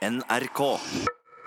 [0.00, 0.78] NRK.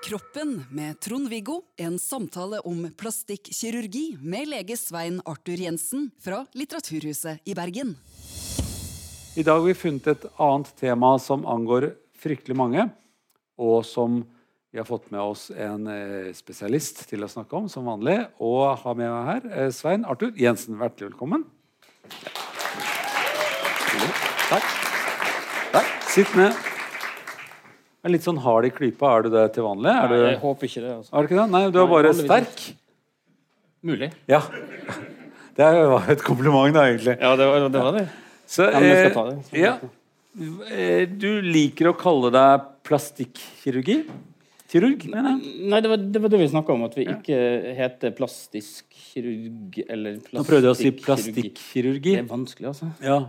[0.09, 1.61] Kroppen med Trond-Viggo.
[1.77, 7.95] En samtale om plastikkirurgi med lege Svein Arthur Jensen fra Litteraturhuset i Bergen.
[9.33, 12.85] I dag har vi funnet et annet tema som angår fryktelig mange,
[13.57, 14.19] og som
[14.69, 18.19] vi har fått med oss en eh, spesialist til å snakke om, som vanlig.
[18.37, 20.77] Og har med meg her eh, Svein Arthur Jensen.
[20.77, 21.47] Hjertelig velkommen.
[24.45, 24.69] Takk.
[25.73, 25.91] Takk.
[26.13, 26.72] Sitt ned.
[28.03, 29.13] Er litt sånn hard i klypa.
[29.17, 29.91] Er du det til vanlig?
[29.95, 30.93] Er du, Nei, jeg håper ikke det.
[30.97, 31.11] Altså.
[31.13, 31.45] er du ikke det?
[31.53, 32.63] Nei, du er bare Nei, sterk.
[33.83, 34.11] Mulig.
[34.31, 34.41] Ja.
[35.53, 37.13] Det var et kompliment, da, egentlig.
[37.21, 37.81] Ja, det var det.
[37.85, 38.07] Var det.
[38.49, 39.35] Så, Ja, men jeg skal eh, ta det.
[39.45, 39.73] Så- Ja.
[40.73, 43.99] Eh, Du liker å kalle deg plastikkirurgi?
[44.73, 45.67] Kirurg, mener jeg.
[45.69, 47.37] Nei, det var, det var det vi snakka om, at vi ikke
[47.77, 51.51] heter plastisk kirurg eller Nå prøvde jeg å si plastikkirurgi.
[51.53, 52.15] plastikkirurgi.
[52.17, 52.89] Det er vanskelig, altså.
[53.05, 53.19] Ja,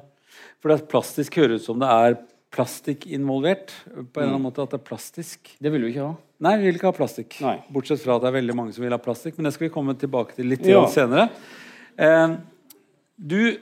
[0.62, 2.16] for det er plastisk høres ut som det er
[2.54, 3.74] plastikk involvert.
[3.90, 4.34] På en eller Mm.
[4.36, 5.52] annen måte at det er plastisk.
[5.60, 6.14] Det vil du ikke ha.
[6.40, 7.36] Nei, vi vil ikke ha plastikk.
[7.42, 7.56] Nei.
[7.72, 9.36] Bortsett fra at det er veldig mange som vil ha plastikk.
[9.38, 10.84] Men det skal vi komme tilbake til litt Ja.
[10.86, 11.28] senere.
[11.98, 12.36] Eh,
[13.18, 13.58] du,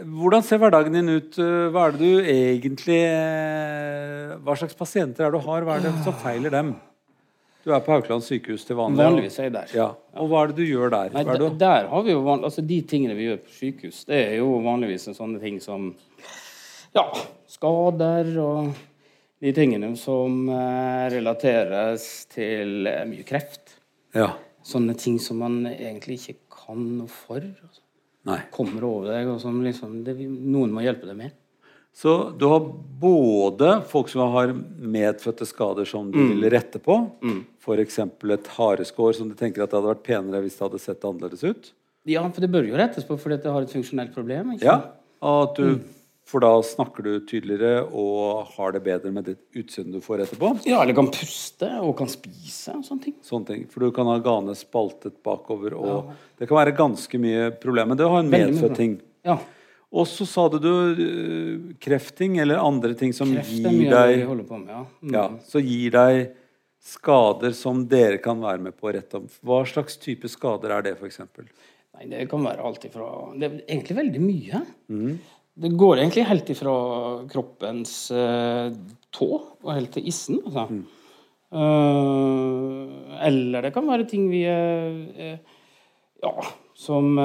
[0.00, 1.36] hvordan ser hverdagen din ut?
[1.72, 5.62] Hva er det du egentlig eh, Hva slags pasienter er det du har?
[5.66, 6.74] Hva er det som feiler dem?
[7.64, 9.00] Du er på Haukeland sykehus til vanlig.
[9.00, 9.70] Vanligvis er jeg der.
[9.72, 9.86] Ja.
[10.20, 11.14] Og hva er det du gjør der?
[11.14, 14.18] Nei, er der har vi jo vanlig, altså De tingene vi gjør på sykehus, det
[14.26, 15.94] er jo vanligvis en sånne ting som
[16.94, 17.04] ja,
[17.50, 18.72] skader og
[19.44, 23.76] de tingene som eh, relateres til eh, mye kreft.
[24.16, 24.32] ja.
[24.64, 27.42] Sånne ting som man egentlig ikke kan noe for.
[28.24, 28.38] Nei.
[28.50, 31.34] Kommer over deg, og som liksom det, noen må hjelpe deg med.
[31.92, 32.64] Så du har
[32.98, 37.42] både folk som har medfødte skader som du vil rette på, Mm.
[37.60, 37.98] f.eks.
[38.32, 41.44] et hareskår som du tenker at det hadde vært penere hvis det hadde sett annerledes
[41.44, 41.68] ut.
[42.08, 44.54] Ja, for det bør jo rettes på fordi det har et funksjonelt problem.
[44.56, 44.96] ikke Ja, sant?
[45.20, 45.84] og at Mm.
[46.24, 50.54] For da snakker du tydeligere og har det bedre med det utseendet du får etterpå.
[50.64, 53.16] ja, eller kan puste og kan spise og sånne ting.
[53.24, 53.66] Sånne ting.
[53.68, 57.98] For du kan ha gane spaltet bakover, og det kan være ganske mye problemer.
[58.00, 58.96] Det har en medfødt ting.
[59.24, 59.36] Ja.
[59.94, 64.48] Og så sa du, du krefting eller andre ting som Kreft gir mye deg holder
[64.48, 64.72] på med.
[64.72, 64.80] Ja.
[65.04, 65.12] Mm.
[65.14, 66.24] Ja, så gir deg
[66.84, 69.30] skader som dere kan være med på å rette opp.
[69.44, 71.20] Hva slags type skader er det, f.eks.?
[71.94, 73.06] Nei, det kan være alt ifra
[73.38, 74.60] Det er egentlig veldig mye.
[74.90, 75.12] Mm.
[75.54, 76.74] Det går egentlig helt ifra
[77.30, 78.74] kroppens uh,
[79.14, 79.28] tå
[79.62, 80.40] og helt til issen.
[80.42, 80.66] Altså.
[80.70, 80.84] Mm.
[81.54, 85.36] Uh, eller det kan være ting vi uh,
[86.24, 86.32] Ja,
[86.74, 87.18] som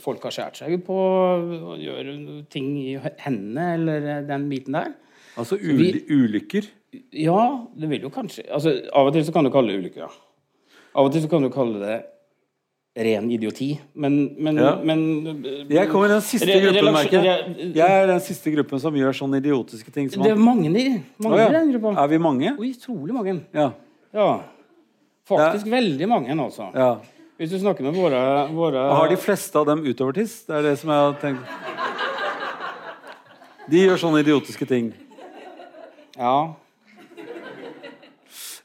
[0.00, 2.08] folk har skåret seg på, og gjør
[2.48, 4.94] ting i hendene eller den biten der.
[5.36, 6.70] Altså vi- ulykker?
[7.12, 10.06] Ja, det vil jo kanskje altså, Av og til så kan du kalle det ulykker,
[10.06, 10.08] ja.
[10.96, 11.98] Av og til så kan du kalle det
[12.96, 14.76] ren idioti, men, men, Ja.
[14.82, 15.00] men
[15.68, 17.76] Jeg kommer i den siste Re- gruppen, merker jeg.
[17.76, 20.08] er den siste gruppen som gjør sånne idiotiske ting.
[20.10, 21.48] Som Det er mange i oh, ja.
[21.52, 21.92] den gruppa.
[22.02, 22.54] Er vi mange?
[22.58, 23.40] Oi, utrolig mange.
[23.52, 23.70] Ja.
[24.14, 24.30] Ja.
[25.28, 26.70] Faktisk veldig mange, altså.
[26.74, 26.96] ja.
[27.36, 30.46] Hvis du snakker med våre, våre Har de fleste av dem utovertiss?
[30.46, 31.42] Det er det som jeg har tenkt.
[33.68, 34.94] De gjør sånne idiotiske ting.
[36.16, 36.54] Ja.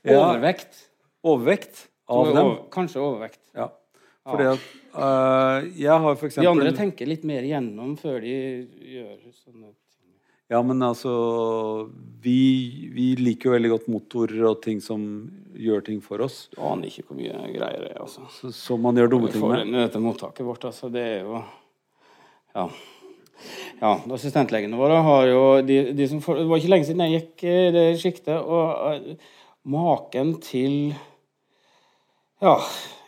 [0.05, 0.21] Ja.
[0.23, 0.87] Overvekt.
[1.21, 2.37] Overvekt av dem.
[2.45, 3.41] Over, kanskje overvekt.
[3.57, 3.67] Ja.
[4.27, 8.35] Fordi at uh, Jeg har for De andre tenker litt mer gjennom før de
[8.93, 9.77] gjør sånne ting.
[10.51, 11.11] Ja, men altså
[12.21, 15.03] vi, vi liker jo veldig godt motorer og ting som
[15.55, 16.49] gjør ting for oss.
[16.51, 18.25] Du aner ikke hvor mye greier det er, altså.
[18.35, 19.71] Så, så man gjør dumme ting med.
[19.77, 20.91] dette mottaket vårt, altså.
[20.91, 21.39] Det er jo
[22.57, 22.67] Ja.
[23.79, 27.15] Ja, Assistentlegene våre har jo de, de som får, Det var ikke lenge siden jeg
[27.15, 29.31] gikk i det sjiktet, og uh,
[29.71, 30.91] maken til
[32.41, 32.55] Ja,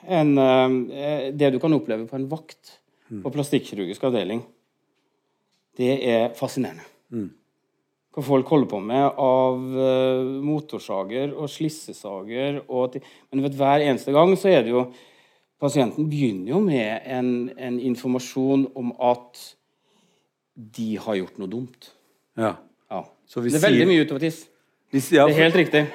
[0.08, 2.80] en, eh, det du kan oppleve på en vakt
[3.24, 4.42] på plastikkirurgisk avdeling,
[5.78, 6.86] det er fascinerende.
[8.14, 12.62] Hva folk holder på med av eh, motorsager og slissesager.
[12.70, 13.00] Og
[13.32, 14.88] Men vet, hver eneste gang så er det jo
[15.64, 19.40] Pasienten begynner jo med en, en informasjon om at
[20.76, 21.88] de har gjort noe dumt.
[22.36, 22.58] Ja.
[22.92, 23.06] Ja.
[23.24, 24.42] Så vi det er veldig mye utover tiss.
[24.92, 25.86] ja, Det er helt riktig.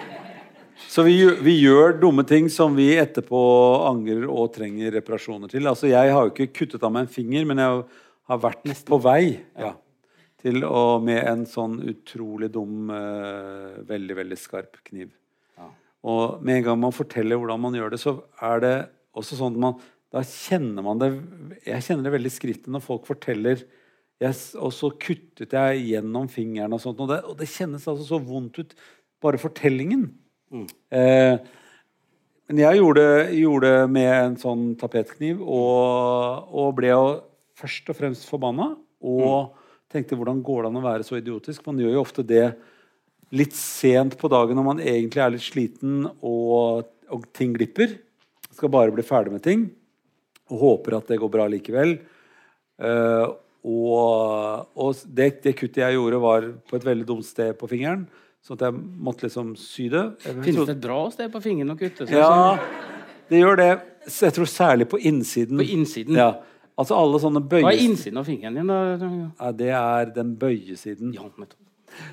[0.86, 3.40] Så vi, vi gjør dumme ting som vi etterpå
[3.88, 5.66] angrer og trenger reparasjoner til.
[5.66, 7.82] Altså Jeg har jo ikke kuttet av meg en finger, men jeg
[8.30, 9.22] har vært på vei
[9.58, 9.72] ja,
[10.42, 15.10] til å med en sånn utrolig dum, uh, veldig, veldig skarp kniv.
[16.06, 18.14] Og med en gang man forteller hvordan man gjør det, så
[18.44, 18.74] er det
[19.18, 19.80] også sånn at man
[20.14, 21.08] Da kjenner man det
[21.66, 23.64] Jeg kjenner det veldig i skrittet når folk forteller
[24.22, 27.02] yes, og så kuttet jeg gjennom fingeren og sånt.
[27.02, 28.72] Og det, og det kjennes altså så vondt ut.
[29.22, 30.08] Bare fortellingen.
[30.48, 31.38] Eh,
[32.48, 37.06] men jeg gjorde, det med en sånn tapetkniv, og, og ble jo
[37.58, 38.70] først og fremst forbanna.
[39.04, 39.54] Og
[39.92, 41.66] tenkte hvordan går det an å være så idiotisk?
[41.68, 42.46] Man gjør jo ofte det
[43.36, 47.98] litt sent på dagen når man egentlig er litt sliten og, og ting glipper.
[48.56, 49.68] Skal bare bli ferdig med ting
[50.48, 51.98] og håper at det går bra likevel.
[52.80, 53.26] Eh,
[53.68, 58.06] og, og det, det kuttet jeg gjorde, var på et veldig dumt sted på fingeren.
[58.48, 58.72] Så at jeg
[59.04, 60.02] måtte liksom sy det.
[60.24, 62.06] Finnes det et bra sted på fingeren å kutte?
[62.08, 62.56] så- Ja,
[63.28, 63.82] det gjør det.
[64.08, 65.58] Jeg tror særlig på innsiden.
[65.60, 66.16] På innsiden?
[66.16, 66.30] Ja.
[66.78, 68.66] Altså alle sånne Hva er innsiden av fingeren din?
[68.66, 68.96] da?
[69.44, 71.12] Ja, det er den bøyesiden.
[71.12, 71.28] Ja.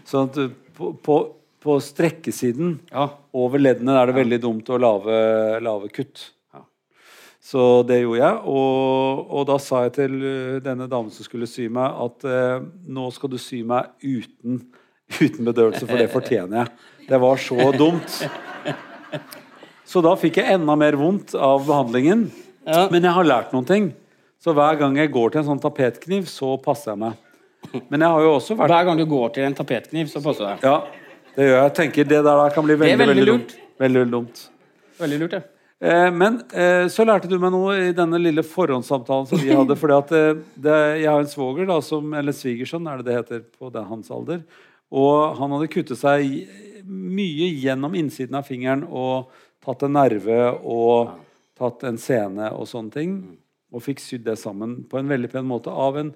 [0.03, 1.17] Sånn at du, på, på,
[1.61, 3.09] på strekkesiden Ja.
[3.33, 6.31] over leddene er det veldig dumt å lage, lage kutt.
[6.53, 6.63] Ja.
[7.39, 8.41] Så det gjorde jeg.
[8.45, 12.59] Og, og da sa jeg til uh, denne damen som skulle sy meg, at eh,
[12.89, 14.65] nå skal du sy meg uten,
[15.19, 16.71] uten bedøvelse, for det fortjener jeg.
[17.09, 18.17] Det var så dumt.
[19.85, 22.25] Så da fikk jeg enda mer vondt av behandlingen.
[22.65, 22.87] Ja.
[22.91, 23.91] Men jeg har lært noen ting.
[24.41, 27.21] Så hver gang jeg går til en sånn tapetkniv, så passer jeg meg.
[27.89, 30.51] Men jeg har jo også vært Hver gang du går til en tapetkniv, så passer
[30.51, 30.69] det.
[30.69, 30.75] Ja,
[31.35, 31.63] det gjør jeg.
[31.63, 33.55] Jeg tenker det der kan bli veldig, veldig veldig, dumt.
[33.81, 34.43] Veldig, veldig dumt.
[34.99, 35.45] Veldig lurt, ja.
[35.85, 39.75] Eh, men eh, så lærte du meg noe i denne lille forhåndssamtalen som vi hadde.
[39.79, 43.17] fordi at eh, det, Jeg har en svoger, da, som, eller svigersønn er det det
[43.19, 44.45] heter på det, hans alder.
[44.95, 46.45] Og han hadde kuttet seg
[46.85, 49.31] mye gjennom innsiden av fingeren og
[49.65, 51.15] tatt en nerve og
[51.57, 53.15] tatt en sene og sånne ting.
[53.75, 56.11] Og fikk sydd det sammen på en veldig pen måte av en,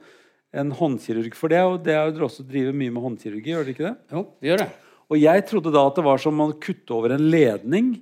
[0.56, 1.36] en håndkirurg.
[1.36, 3.96] For det det er jo dere også driver mye med håndkirurgi, gjør dere ikke det?
[4.14, 4.70] Jo, vi gjør det.
[5.10, 7.96] Og jeg trodde da at det var som å kutte over en ledning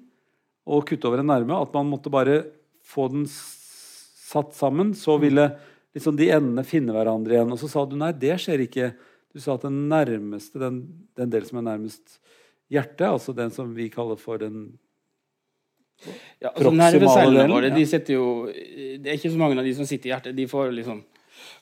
[0.67, 1.55] og kutte over en nerve.
[1.55, 2.41] At man måtte bare
[2.83, 4.91] få den satt sammen.
[4.97, 5.47] Så ville
[5.95, 7.53] liksom de endene finne hverandre igjen.
[7.55, 8.91] Og så sa du nei, det skjer ikke.
[9.37, 10.81] Du sa at den nærmeste, den,
[11.17, 12.17] den del som er nærmest
[12.73, 14.63] hjertet, altså den som vi kaller for den
[16.41, 19.87] Ja, altså Nervecellene våre de sitter jo Det er ikke så mange av de som
[19.89, 20.35] sitter i hjertet.
[20.37, 20.99] De får liksom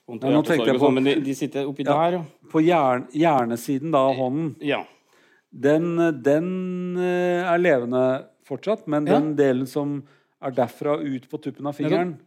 [0.07, 1.93] vondt av Ja, hjertesorg på- sånn, men de, de sitter oppi Ja.
[1.93, 2.23] der, ja.
[2.51, 4.55] På hjern, hjernesiden da, av hånden.
[4.61, 4.81] ja.
[5.55, 8.01] Den, den eh, er levende
[8.43, 10.01] fortsatt, men den delen som
[10.43, 12.17] er derfra ut på tuppen av fingeren,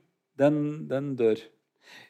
[0.41, 1.37] den, den dør.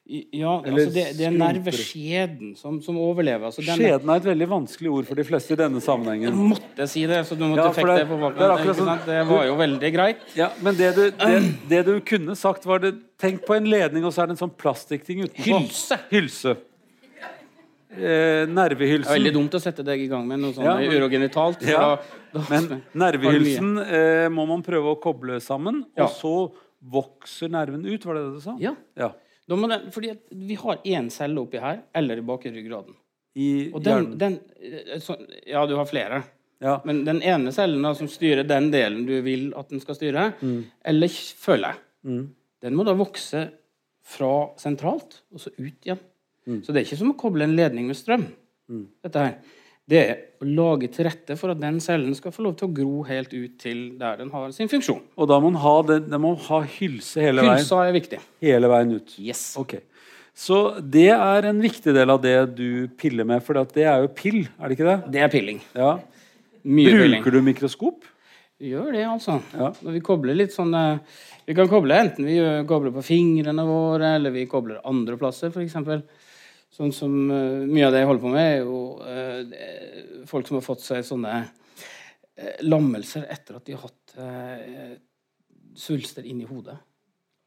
[0.09, 3.45] Ja, altså det, det er nerveskjeden som, som overlever.
[3.51, 6.33] Altså den, Skjeden er et veldig vanskelig ord for de fleste i denne Jeg sammenhengen.
[6.49, 8.75] måtte si det, så du måtte Ja, fikk det- det på det bakken.
[8.79, 10.23] sånn- Det var jo veldig greit.
[10.35, 14.05] Ja, men det du, det, det du kunne sagt, var det Tenk på en ledning,
[14.07, 15.45] og så er det en sånn plastikkting utenpå.
[15.59, 15.99] Hylse!
[16.09, 16.57] Hylse.
[17.91, 19.13] Eh, Det er nervehylsen.
[19.17, 21.63] veldig dumt å sette deg i gang med noe sånt Ja, men- urogenitalt.
[21.67, 22.01] Ja, da-
[22.33, 26.53] da- Men nervehylsen eh, må man prøve å koble sammen, og så
[26.85, 28.57] vokser nerven ut, var det det du sa?
[28.61, 28.75] Ja.
[28.97, 29.11] ja.
[29.49, 32.95] Den, fordi vi har én celle oppi her, eller i bakre ryggraden.
[33.39, 35.17] I Og den, den eh, så,
[35.47, 36.23] Ja, du har flere.
[36.61, 36.81] Ja.
[36.85, 40.33] Men den ene cellen da, som styrer den delen du vil at den skal styre,
[40.43, 40.65] Mm.
[40.85, 41.09] eller
[41.39, 41.71] følge,
[42.61, 43.45] den må da vokse
[44.03, 46.01] fra sentralt og så ut igjen.
[46.49, 46.63] Mm.
[46.65, 48.27] Så det er ikke som å koble en ledning med strøm.
[49.05, 49.39] Dette her.
[49.89, 52.75] Det er å lage til rette for at den cellen skal få lov til å
[52.77, 55.01] gro helt ut til der den har sin funksjon.
[55.17, 57.63] Og da må man ha, det, den må ha hylse hele veien.
[57.63, 58.21] Hylsa er viktig.
[58.45, 59.17] Hele veien ut.
[59.23, 59.47] Yes.
[59.61, 59.79] Ok.
[60.39, 64.13] Så det er en viktig del av det du piller med, for det er jo
[64.15, 64.99] pill, er det ikke det?
[65.17, 65.59] Det er pilling.
[65.75, 65.97] Ja.
[66.69, 67.25] Mye pilling.
[67.25, 68.07] Bruker du mikroskop?
[68.69, 69.41] Gjør det, altså.
[69.57, 69.73] Ja.
[69.83, 74.17] Når vi kobler litt sånn eh, Vi kan koble enten vi kobler på fingrene våre,
[74.19, 75.77] eller vi kobler andre plasser, f.eks.
[76.75, 80.59] Sånn som eh, Mye av det jeg holder på med, er jo eh, folk som
[80.59, 83.97] har fått seg sånne eh, lammelser etter at de har hatt
[85.79, 86.75] svulster inni hodet.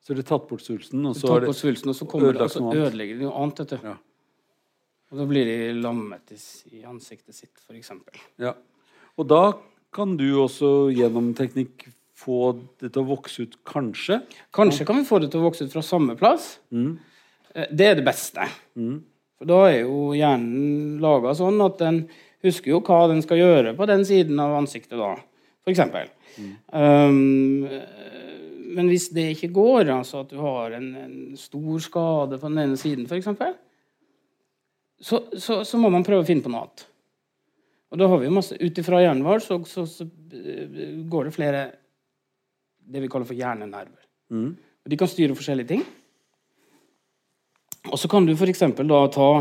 [0.01, 2.45] Så det er tatt bort svulsten, og Så er det svulsten, og så kommer det,
[2.45, 3.60] og så ødelegger de noe annet.
[3.60, 3.89] vet du.
[3.89, 3.98] Ja.
[5.12, 7.91] Og da blir de lammet i, ansiktet sitt, f.eks.
[8.39, 8.53] ja.
[9.19, 9.41] Og da
[9.91, 11.89] kan du også gjennom teknikk
[12.22, 14.22] få det til å vokse ut, kanskje?
[14.55, 16.53] Kanskje kan vi få det til å vokse ut fra samme plass.
[16.72, 16.93] Mm.
[17.51, 18.48] Det er det beste.
[19.41, 22.03] For da er jo hjernen laga sånn at den
[22.45, 25.15] husker jo hva den skal gjøre på den siden av ansiktet da,
[25.65, 26.12] for eksempel.
[26.69, 27.65] Um,
[28.71, 32.62] men hvis det ikke går, altså at du har en, en stor skade på den
[32.67, 33.31] ene siden, f.eks.,
[35.01, 36.86] så, så, så må man prøve å finne på noe annet.
[37.91, 40.05] Og da har vi masse Ut ifra hjernen vår så, så, så
[40.38, 41.63] eh, går det flere
[42.91, 44.05] det vi kaller for hjernenerver.
[44.29, 44.53] Mm.
[44.53, 45.81] Og de kan styre forskjellige ting.
[47.89, 48.61] Og så kan du f.eks.
[48.77, 49.31] da ta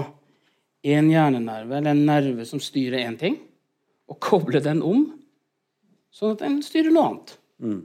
[0.81, 3.37] en hjernenerve, eller en nerve som styrer én ting,
[4.09, 5.05] og koble den om,
[6.15, 7.35] sånn at den styrer noe annet.
[7.61, 7.83] Mm.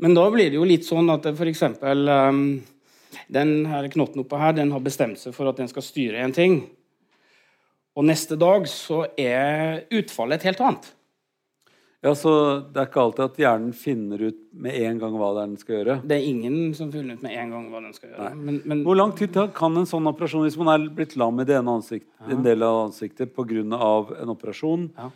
[0.00, 1.62] Men da blir det jo litt sånn at f.eks.
[1.84, 2.40] Um,
[3.30, 6.34] den her knotten oppå her, den har bestemt seg for at den skal styre en
[6.34, 6.58] ting.
[7.94, 10.88] Og neste dag så er utfallet et helt annet.
[12.04, 12.30] Ja, så
[12.68, 15.60] Det er ikke alltid at hjernen finner ut med en gang hva det er den
[15.60, 15.94] skal gjøre.
[16.04, 18.32] Det er ingen som finner ut med en gang hva den skal gjøre.
[18.36, 21.46] Men, men Hvor lang tid kan en sånn operasjon, hvis man er blitt lam i
[21.48, 23.62] det ene ansikt, en del av ansiktet pga.
[24.20, 25.10] en operasjon, Ja.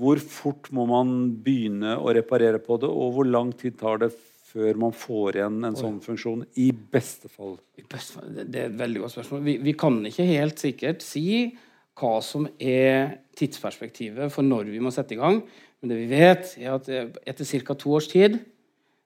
[0.00, 4.12] hvor fort må man begynne å reparere på det, og hvor lang tid tar det
[4.54, 7.58] før man får igjen en sånn funksjon, i beste fall?
[7.76, 9.44] I beste fall- Det det er et veldig godt spørsmål.
[9.44, 11.54] Vi, vi kan ikke helt sikkert si
[11.94, 15.42] hva som er tidsperspektivet for når vi må sette i gang.
[15.84, 16.86] Men det vi vet, er at
[17.28, 17.74] etter ca.
[17.76, 18.38] to års tid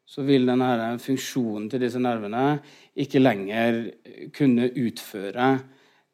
[0.06, 2.60] så vil denne funksjonen til disse nervene
[2.94, 3.80] ikke lenger
[4.36, 5.48] kunne utføre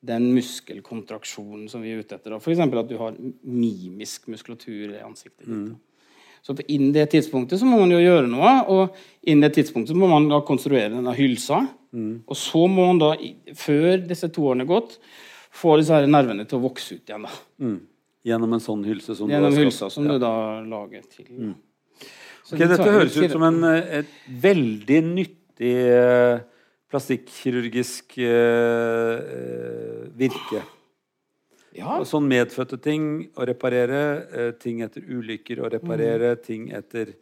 [0.01, 2.39] den muskelkontraksjonen som vi er ute etter.
[2.41, 2.65] F.eks.
[2.65, 3.13] at du har
[3.45, 5.77] mimisk muskulatur i ansiktet ditt.
[6.45, 10.01] Så innen det tidspunktet så må man jo gjøre noe, og innen det tidspunktet så
[10.01, 11.61] må man da konstruere denne hylsa.
[12.25, 13.15] Og så må man da,
[13.57, 14.97] før disse to årene er gått,
[15.53, 17.29] få disse her nervene til å vokse ut igjen.
[17.29, 17.45] da.
[17.61, 17.83] Mm.
[18.25, 20.15] Gjennom en sånn hylse som Gjennom du har hylsa som ja.
[20.15, 21.29] du da lager til.
[21.29, 21.55] Mm.
[22.45, 24.15] Okay, det dette høres ut som en, eh, et
[24.45, 26.41] veldig nyttig eh,
[26.93, 30.63] plastikkirurgisk eh, virke.
[31.75, 37.17] Ja, Og sånn medfødte ting å reparere, eh, ting etter ulykker å reparere, ting etter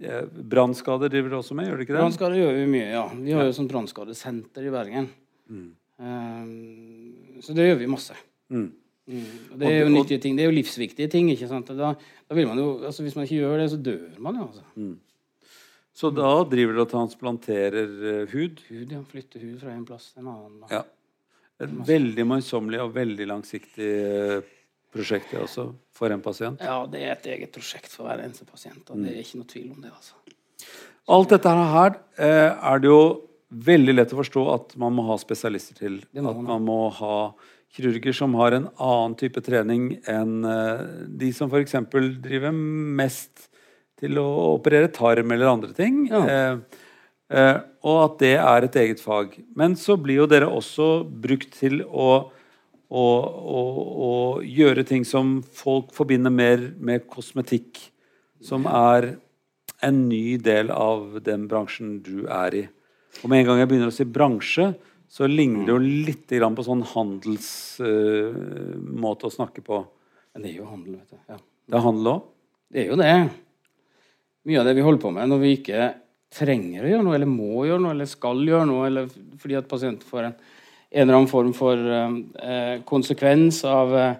[0.00, 1.98] Brannskader driver du også med, gjør du ikke det?
[2.00, 3.02] Brannskader gjør vi mye, ja.
[3.12, 5.10] Vi har jo sånn brannskadesenter i Bergen.
[5.50, 5.66] Mm.
[6.00, 8.16] Um, så det gjør vi masse.
[8.48, 8.70] Mm.
[9.08, 9.28] Mm.
[9.58, 10.36] Det er jo nyttige ting.
[10.38, 11.30] Det er jo livsviktige ting.
[11.32, 11.70] ikke sant?
[11.76, 14.48] Da, da vil man jo, altså Hvis man ikke gjør det, så dør man jo.
[14.50, 14.92] altså.
[16.00, 18.62] Så da driver du og transplanterer uh, hud?
[18.70, 19.02] Hud, ja.
[19.10, 20.60] Flytter hud fra en plass til en annen.
[20.62, 20.80] da.
[20.80, 20.82] Ja.
[21.60, 24.38] Et veldig møysommelig og veldig langsiktig eh,
[24.94, 26.62] prosjekt det også, for en pasient.
[26.64, 28.86] Ja, det er et eget prosjekt for hver eneste pasient.
[28.88, 29.90] og Det er ikke noe tvil om det.
[29.92, 30.16] altså.
[31.10, 33.02] Alt dette her uh, er det jo
[33.68, 36.00] veldig lett å forstå at man må ha spesialister til.
[36.16, 37.16] Må at man man må ha
[37.76, 40.82] kirurger som har en annen type trening enn eh,
[41.22, 41.76] de som f.eks.
[42.22, 43.48] driver mest
[44.00, 46.02] til å operere tarm eller andre ting.
[46.10, 46.22] Ja.
[46.24, 46.82] Eh,
[47.36, 49.38] eh, og at det er et eget fag.
[49.56, 52.10] Men så blir jo dere også brukt til å
[52.90, 53.60] å, å,
[54.02, 54.12] å
[54.42, 57.78] gjøre ting som folk forbinder mer med kosmetikk,
[58.42, 59.12] som er
[59.86, 62.64] en ny del av den bransjen du er i.
[63.22, 64.72] Og med en gang jeg begynner å si bransje,
[65.10, 69.82] så ligner det jo litt på sånn handelsmåte å snakke på.
[70.30, 71.16] Men det er jo handel, vet du.
[71.32, 71.38] Ja.
[71.66, 72.20] Det er handel òg?
[72.70, 73.16] Det er jo det.
[74.46, 75.80] Mye av det vi holder på med når vi ikke
[76.30, 79.04] trenger å gjøre noe, eller må gjøre noe, eller skal gjøre noe, eller
[79.42, 80.36] fordi at pasienten får en,
[80.90, 84.14] en eller annen form for uh, konsekvens av uh,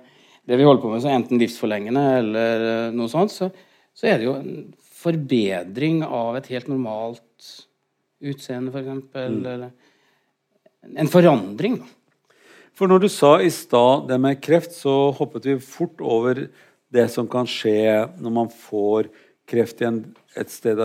[0.51, 3.47] det vi holder på med, så enten livsforlengende eller eh, noe sånt, så,
[3.95, 7.43] så er det jo en forbedring av et helt normalt
[8.27, 9.15] utseende, f.eks.
[9.21, 9.71] Eller
[10.97, 11.81] en forandring.
[12.77, 16.47] For når du sa i stad det med kreft, så hoppet vi fort over
[16.91, 19.11] det som kan skje når man får
[19.51, 20.01] kreft i en,
[20.39, 20.81] et sted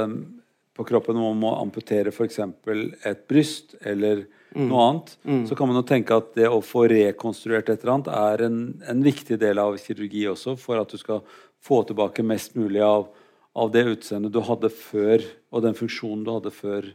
[0.75, 2.41] på kroppen når man må amputere f.eks.
[2.41, 4.25] et bryst eller
[4.55, 5.13] noe annet.
[5.47, 8.59] Så kan man jo tenke at det å få rekonstruert et eller annet er en,
[8.87, 11.23] en viktig del av kirurgi også, for at du skal
[11.63, 13.07] få tilbake mest mulig av,
[13.55, 16.91] av det utseendet du hadde før, og den funksjonen du hadde før,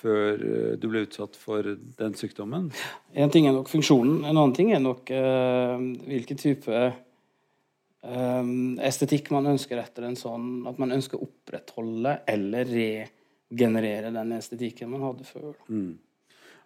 [0.00, 1.66] før eh, du ble utsatt for
[1.98, 2.70] den sykdommen.
[3.12, 8.52] En ting er nok funksjonen, en annen ting er nok eh, hvilken type eh,
[8.90, 14.92] estetikk man ønsker etter en sånn At man ønsker å opprettholde eller regenerere den estetikken
[14.94, 15.52] man hadde før.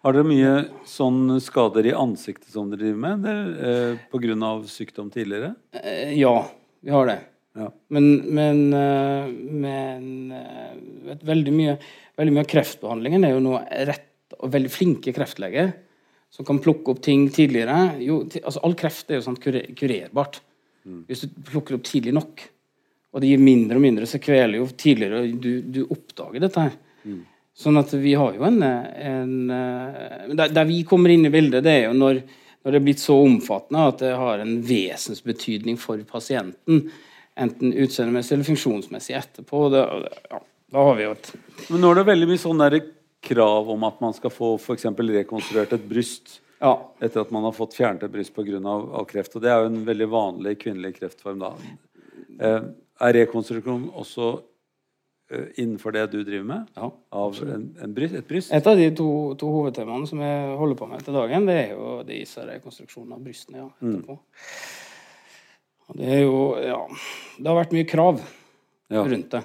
[0.04, 4.10] Har dere mye sånn skader i ansiktet som dere driver med?
[4.12, 5.54] Grunn av sykdom tidligere?
[5.80, 6.36] Eh, ja,
[6.84, 7.20] vi har det.
[7.54, 7.68] Ja.
[7.94, 9.28] Men, men, eh,
[9.64, 10.72] men eh,
[11.10, 11.76] vet, veldig, mye,
[12.18, 13.58] veldig mye av kreftbehandlingen er jo nå
[13.90, 15.70] rett og veldig flinke kreftleger
[16.34, 17.94] som kan plukke opp ting tidligere.
[18.02, 20.40] Jo, altså, all kreft er jo sånn kurer, kurerbart.
[21.08, 22.42] Hvis du plukker opp tidlig nok.
[23.14, 26.74] Og det gir mindre og mindre sekveler jo tidligere du, du oppdager dette her.
[27.54, 31.62] Sånn at vi har jo en, en eh, der, der vi kommer inn i bildet,
[31.62, 32.18] det er jo når,
[32.66, 36.88] når det er blitt så omfattende at det har en vesensbetydning for pasienten.
[37.36, 39.64] Enten utseendemessig eller funksjonsmessig etterpå.
[39.74, 39.80] Det,
[40.30, 40.38] ja,
[40.74, 41.32] da har vi jo et
[41.70, 42.76] Men nå er det veldig mye sånn der
[43.24, 46.76] krav om at man skal få eksempel rekonstruert et bryst Ja.
[47.02, 49.04] etter at man har fått fjernet et bryst pga.
[49.10, 49.34] Kreft.
[49.36, 51.38] Og det er jo en veldig vanlig kvinnelig kreftform.
[51.42, 51.52] da.
[52.40, 52.60] Eh,
[53.00, 54.28] er rekonstruksjon også
[55.30, 56.68] eh, innenfor det du driver med?
[56.76, 56.90] ja.
[57.10, 58.52] Av en, en bryst, et bryst?
[58.52, 61.70] Et av de to, to hovedtemaene som jeg holder på med til dagen, det er
[61.74, 63.58] jo disse rekonstruksjonene av brystene.
[63.64, 64.18] ja, etterpå.
[64.20, 64.83] Og
[65.92, 66.80] det er jo Ja.
[67.38, 68.22] Det har vært mye krav
[68.90, 69.02] Ja.
[69.04, 69.44] rundt det.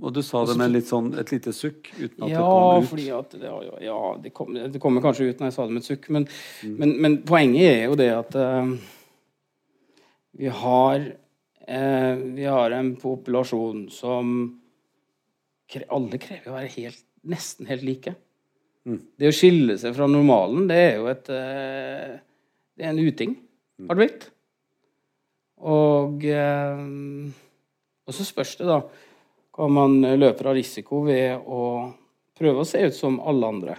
[0.00, 3.10] Og du sa det med sånn, et lite sukk uten at det Ja, kom ut?
[3.18, 5.82] at det, har ja, det, kom, det kommer kanskje ut når jeg sa det med
[5.82, 6.26] et sukk, men,
[6.64, 8.72] men, men poenget er jo det at uh,
[10.40, 11.04] vi har
[11.68, 14.34] uh, Vi har en populasjon som
[15.70, 18.16] kre, Alle krever å være helt, nesten helt like.
[18.88, 22.18] Det å skille seg fra normalen, det er jo et uh,
[22.72, 23.36] Det er en uting,
[23.84, 24.30] har det blitt.
[25.60, 26.80] Og, eh,
[28.06, 28.80] og så spørs det, da,
[29.56, 31.92] hva man løper av risiko ved å
[32.38, 33.76] prøve å se ut som alle andre.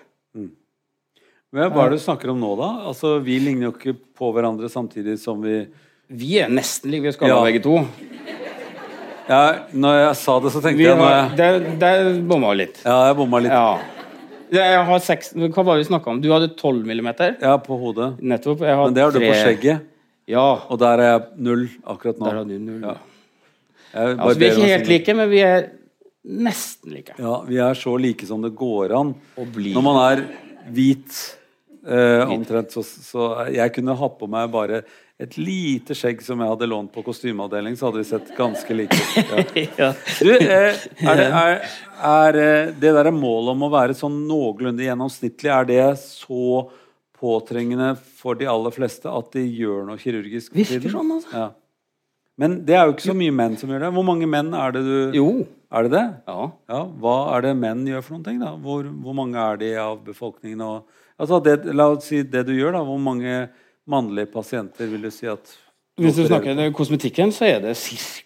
[1.52, 2.68] Hva er det du snakker om nå, da?
[2.88, 5.66] Altså, Vi ligner jo ikke på hverandre samtidig som vi
[6.08, 7.42] Vi er nesten like vi skal Ja.
[7.44, 7.74] begge to.
[9.28, 12.82] ja, Når jeg sa det, så tenkte har, jeg jeg, der, der bomma litt.
[12.86, 13.52] Ja, jeg bomma litt.
[13.52, 13.80] Ja.
[14.52, 16.22] Jeg har seks, hva var det vi snakka om?
[16.22, 17.38] Du hadde 12 millimeter?
[17.42, 18.18] Ja, på hodet.
[18.20, 18.60] Nettopp.
[18.60, 19.86] Men det har du på skjegget,
[20.30, 20.46] Ja.
[20.70, 22.30] og der er jeg null akkurat nå.
[22.30, 22.82] Der er du null.
[22.86, 22.98] Ja.
[23.92, 25.68] Altså, vi er ikke helt like, men vi er
[26.24, 27.18] nesten like.
[27.20, 29.14] Ja, vi er så like som det går an.
[29.36, 30.26] Når man er
[30.72, 31.22] hvit
[31.88, 34.84] eh, omtrent, så, så jeg kunne hatt på meg bare
[35.22, 38.98] et lite skjegg som jeg hadde lånt på kostymeavdeling, så hadde vi sett ganske like
[38.98, 39.58] ut.
[39.62, 39.68] Ja.
[39.78, 39.90] Ja.
[40.18, 41.60] Du, eh, er, det, er,
[42.12, 46.64] er eh, det der målet om å være sånn noenlunde gjennomsnittlig, er det så
[47.22, 50.54] påtrengende for de aller fleste at de gjør noe kirurgisk?
[50.58, 50.96] Virker tiden?
[50.96, 51.32] sånn, altså.
[51.38, 51.50] Ja.
[52.42, 53.90] Men det er jo ikke så mye menn som gjør det.
[53.94, 55.28] Hvor mange menn er det du Jo.
[55.72, 56.04] Er det det?
[56.28, 56.46] Ja.
[56.68, 58.40] Ja, Hva er det menn gjør for noen ting?
[58.42, 58.50] da?
[58.60, 60.64] Hvor, hvor mange er de av befolkningen?
[60.66, 62.82] Og, altså det, la oss si det du gjør, da.
[62.88, 63.36] Hvor mange
[63.88, 65.54] mannlige pasienter vil du si at
[66.02, 67.76] Hvis du snakker om kosmetikken, så er det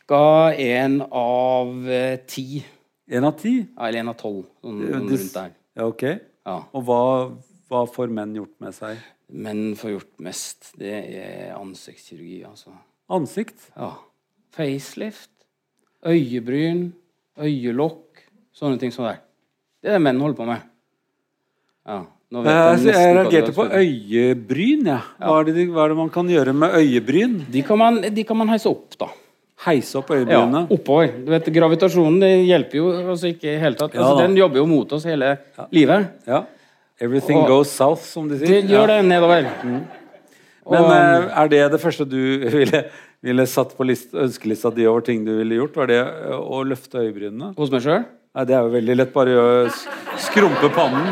[0.07, 0.53] ca.
[0.57, 2.63] én av eh, ti.
[3.09, 3.57] En av ti?
[3.65, 4.45] Ja, Eller én av tolv.
[4.63, 5.51] Sånn, rundt der.
[5.75, 6.03] Ja, ok.
[6.45, 6.57] Ja.
[6.73, 7.01] Og hva,
[7.69, 8.99] hva får menn gjort med seg?
[9.33, 10.73] Menn får gjort mest.
[10.77, 12.75] Det er ansiktskirurgi, altså.
[13.15, 13.69] Ansikt?
[13.75, 13.91] Ja.
[14.55, 15.31] Facelift,
[16.05, 16.87] øyebryn,
[17.41, 19.17] øyelokk, sånne ting som det.
[19.81, 20.69] Det er det menn holder på med.
[21.85, 22.03] Ja.
[22.35, 25.03] Vet Jeg, jeg jeg, hva du reagerte på øyebryn, jeg.
[25.21, 27.35] Hva, er det, hva er det man kan gjøre med øyebryn?
[27.53, 29.11] De kan, man, de kan man heise opp, da.
[29.65, 30.65] Heise opp øyebrynene?
[30.65, 31.13] Ja, oppover.
[31.21, 33.95] Du vet, Gravitasjonen det hjelper jo altså ikke i hele tatt.
[33.95, 35.35] Ja, Altså, den jobber jo mot oss hele
[35.73, 36.09] livet.
[36.27, 36.41] Ja.
[37.01, 38.47] Everything Og- goes south, som de sier.
[38.61, 39.49] Det gjør det nedover.
[39.63, 39.85] Men
[40.65, 42.17] Og- eh, er det det første du
[42.59, 42.85] ville,
[43.21, 45.75] ville satt på list, ønskelista di over ting du ville gjort?
[45.75, 47.53] Var det eh, å løfte øyebrynene?
[47.57, 48.05] Hos meg sjøl?
[48.35, 49.13] Nei, det er jo veldig lett.
[49.13, 49.69] Bare å
[50.19, 51.07] skrumpe pannen.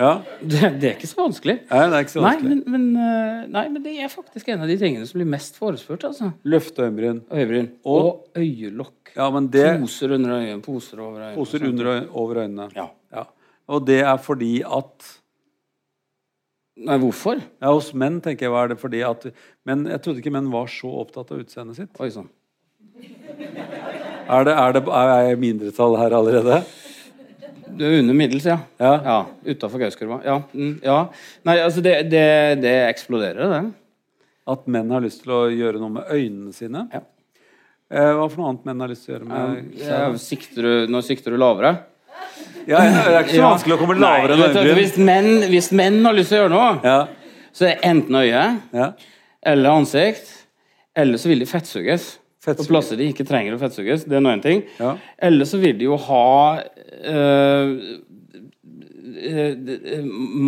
[0.00, 0.12] Ja.
[0.40, 1.56] Det, det er ikke så vanskelig.
[1.70, 4.62] Nei, det er ikke så Nei men, men, eh, nei, men det er faktisk en
[4.64, 6.04] av de tingene som blir mest forespurt.
[6.08, 6.30] altså.
[6.48, 7.18] Løfte øyebryn.
[7.30, 7.66] Øyebryn.
[7.84, 9.12] Og- Og, øyelokk.
[9.16, 10.62] Ja, men det Poser under øynene.
[10.62, 11.34] Poser over øynene.
[11.36, 12.70] poser under over øynene.
[12.76, 12.86] Ja.
[13.12, 13.24] Ja.
[13.70, 15.16] Og det er fordi at
[16.80, 17.40] Nei, hvorfor?
[17.60, 19.26] Ja, hos menn tenker jeg var det fordi at
[19.68, 21.90] Men jeg trodde ikke menn var så opptatt av utseendet sitt.
[22.00, 22.30] Oi sånn.
[24.30, 26.60] Er, det, er, det, er jeg i mindretall her allerede?
[27.74, 28.60] Du er under middels, ja.
[28.80, 28.92] Ja.
[29.04, 30.20] ja Utafor Gauskurva.
[30.24, 30.36] Ja.
[30.54, 30.98] Mm, ja.
[31.48, 32.26] Nei, altså, det, det,
[32.62, 34.26] det eksploderer, det.
[34.50, 36.86] At menn har lyst til å gjøre noe med øynene sine?
[36.94, 37.02] Ja.
[37.90, 40.72] Eh, hva for noe annet menn har lyst til å gjøre med Ja, sikter du,
[40.94, 41.74] nå sikter du lavere.
[42.68, 44.76] Ja, ja, det er ikke så vanskelig å komme lavere enn øyebryn.
[44.78, 46.98] hvis, menn, hvis menn har lyst til å gjøre noe, Ja,
[47.56, 48.42] så er det enten øye
[48.76, 48.90] ja.
[49.52, 50.28] eller ansikt,
[50.94, 52.12] eller så vil de fettsuges.
[52.44, 54.06] På plasser de ikke trenger å fettsuges.
[54.08, 54.62] Det er nå en ting.
[54.78, 54.94] Ja.
[55.20, 56.62] Eller så vil de jo ha
[57.04, 57.74] øh,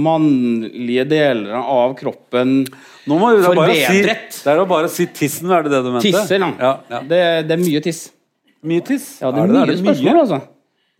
[0.07, 2.63] mannlige deler av kroppen
[3.11, 4.39] Nå må vi da bare si, Forbedret.
[4.45, 6.07] det er jo bare å si tissen, er det det du mente?
[6.07, 6.51] Tisser, da.
[6.63, 7.01] Ja, ja.
[7.11, 8.03] Det, det er mye tiss.
[8.63, 9.09] Mye tiss?
[9.21, 10.39] Ja, det er, det, mye er det spørsmål, altså.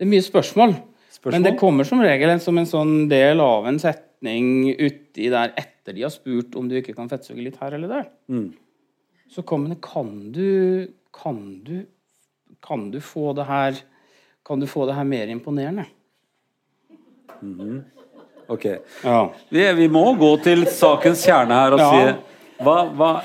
[0.03, 0.73] Det er mye spørsmål.
[1.13, 1.31] Spørsmål?
[1.37, 5.53] Men det kommer som regel en- som en sånn del av en setning uti der
[5.55, 8.09] etter de har spurt om du ikke kan fettsuge litt her eller der.
[8.29, 8.53] Mm.
[9.31, 11.85] Så kommer det Kan du Kan du
[12.61, 13.73] Kan du få det her
[14.45, 15.85] Kan du få det her mer imponerende?
[18.49, 18.65] Ok.
[19.03, 19.31] Ja.
[19.49, 21.89] Vi, vi må gå til sakens kjerne her og Ja.
[21.91, 23.23] si hva, hva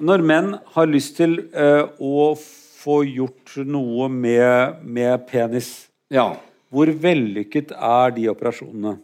[0.00, 6.26] Når menn har lyst til uh, å få gjort noe med, med penis, ja.
[6.72, 8.96] hvor vellykket er de operasjonene?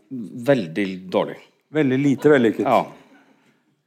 [0.49, 1.39] Veldig dårlig.
[1.73, 2.67] Veldig lite vellykket.
[2.67, 2.83] Ja.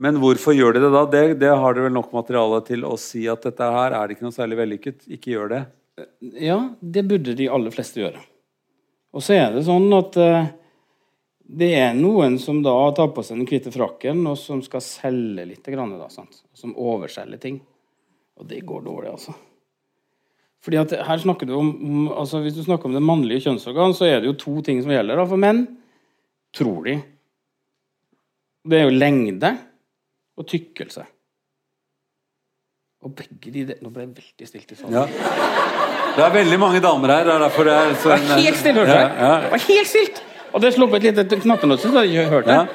[0.01, 1.05] Men hvorfor gjør de det da?
[1.07, 4.17] Det, det har dere vel nok materiale til å si at dette her er det
[4.17, 5.05] ikke noe særlig vellykket.
[5.15, 5.63] Ikke gjør det.
[6.43, 8.19] Ja, det burde de aller fleste gjøre.
[9.15, 10.49] Og så er det sånn at eh,
[11.45, 15.45] det er noen som da tar på seg den hvite frakken, og som skal selge
[15.47, 16.41] litt, da, sant?
[16.57, 17.61] som overselger ting.
[18.35, 19.35] Og det går dårlig, altså.
[20.65, 21.67] Fordi at her snakker du om,
[22.09, 24.89] altså Hvis du snakker om det mannlige kjønnsorgan, så er det jo to ting som
[24.95, 25.59] gjelder da, for menn.
[26.57, 26.95] Tror de.
[28.65, 29.51] Det er jo lengde
[30.39, 31.03] og tykkelse.
[33.05, 34.95] Og begge de Nå ble jeg veldig stilt i salen.
[34.95, 35.03] Ja.
[36.15, 37.27] Det er veldig mange damer her.
[37.27, 39.13] Det er derfor det er sånn var helt stille, hørte jeg.
[39.19, 40.21] ja, var helt stilt!
[40.55, 42.65] Og det slo på et lite knappenått, så jeg hørte ja.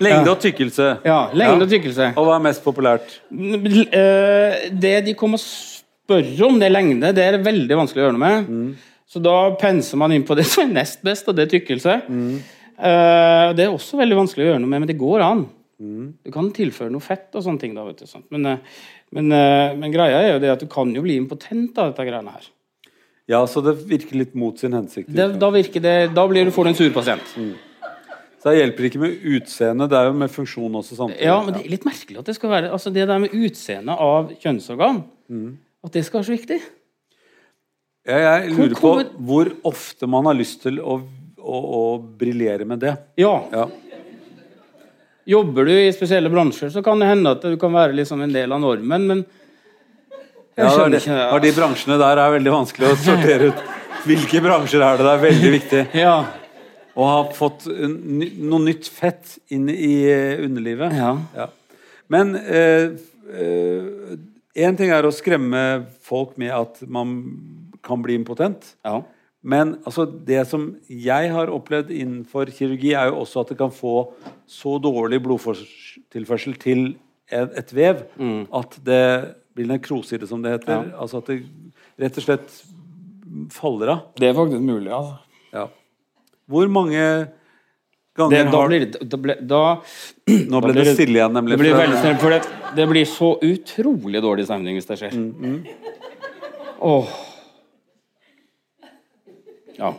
[0.00, 0.86] Lengde og tykkelse.
[1.06, 1.64] Ja, lengde Ja.
[1.64, 2.06] og tykkelse.
[2.20, 3.14] Og hva er mest populært?
[3.32, 5.40] Eh, Det de kom og
[6.06, 8.76] spør om, det lengde, det er veldig vanskelig å gjøre noe med.
[9.06, 12.00] Så da penser man inn på det som er nest best, og det er tykkelse.
[12.78, 15.46] Eh, Det er også veldig vanskelig å gjøre noe med, men det går an.
[15.78, 17.74] Du kan tilføre noe fett og sånne ting.
[17.74, 18.06] da, vet du.
[18.06, 18.24] sånt.
[18.30, 18.58] Men, eh,
[19.12, 22.04] Men, eh, men greia er jo det at du kan jo bli impotent av dette
[22.08, 22.48] greiene her.
[23.28, 25.06] Ja, så det virker litt mot sin hensikt.
[25.14, 27.22] Det, da, virker det, da blir du får du en sur pasient.
[28.42, 31.22] Så det hjelper ikke med utseende, det er jo med funksjon også samtidig.
[31.22, 33.94] Ja, men det er litt merkelig at det skal være altså det der med utseende
[33.98, 35.04] av kjønnsorgan.
[35.86, 36.58] At det skal være så viktig.
[38.06, 38.92] Jeg, jeg lurer på
[39.26, 40.98] Hvor- ofte man har lyst til å,
[41.38, 41.82] å, å
[42.18, 42.92] briljere med det.
[43.18, 43.32] Ja.
[43.54, 43.66] Ja.
[45.26, 48.34] Jobber du i spesielle bransjer, så kan det hende at du kan være liksom en
[48.34, 49.24] del av normen, men
[50.56, 53.64] Ja, det ikke Ja, de bransjene der er veldig vanskelig å sortere ut.
[54.06, 55.04] Hvilke bransjer er det?
[55.04, 56.14] Det er veldig viktig Ja.
[56.96, 60.94] å ha fått noe nytt fett inn i eh, underlivet.
[60.96, 61.10] ja.
[61.36, 61.48] Ja.
[62.08, 62.36] Men
[64.56, 65.60] én ting er å skremme
[66.04, 67.18] folk med at man
[67.84, 68.74] kan bli impotent.
[68.86, 69.02] ja.
[69.46, 73.70] Men altså, det som jeg har opplevd innenfor kirurgi, er jo også at det kan
[73.70, 73.92] få
[74.50, 76.80] så dårlig blodtilførsel til
[77.30, 78.02] et, et vev
[78.50, 79.04] at det
[79.54, 80.90] blir nekrose i det, som det heter.
[80.98, 81.38] Altså at det
[82.02, 82.56] rett og slett
[83.54, 84.02] faller av.
[84.18, 85.20] Det er faktisk mulig, altså.
[85.54, 85.68] Ja.
[86.50, 87.04] Hvor mange
[88.16, 89.62] Det, da blir det da, ble- da,
[90.52, 91.52] Nå ble blir det stille igjen, nemlig.
[91.56, 92.40] Det blir veldig for det,
[92.78, 95.16] det blir så utrolig dårlig stemning hvis det skjer.
[95.16, 95.58] Mm,
[96.80, 97.14] Åh.
[99.76, 99.92] Ja.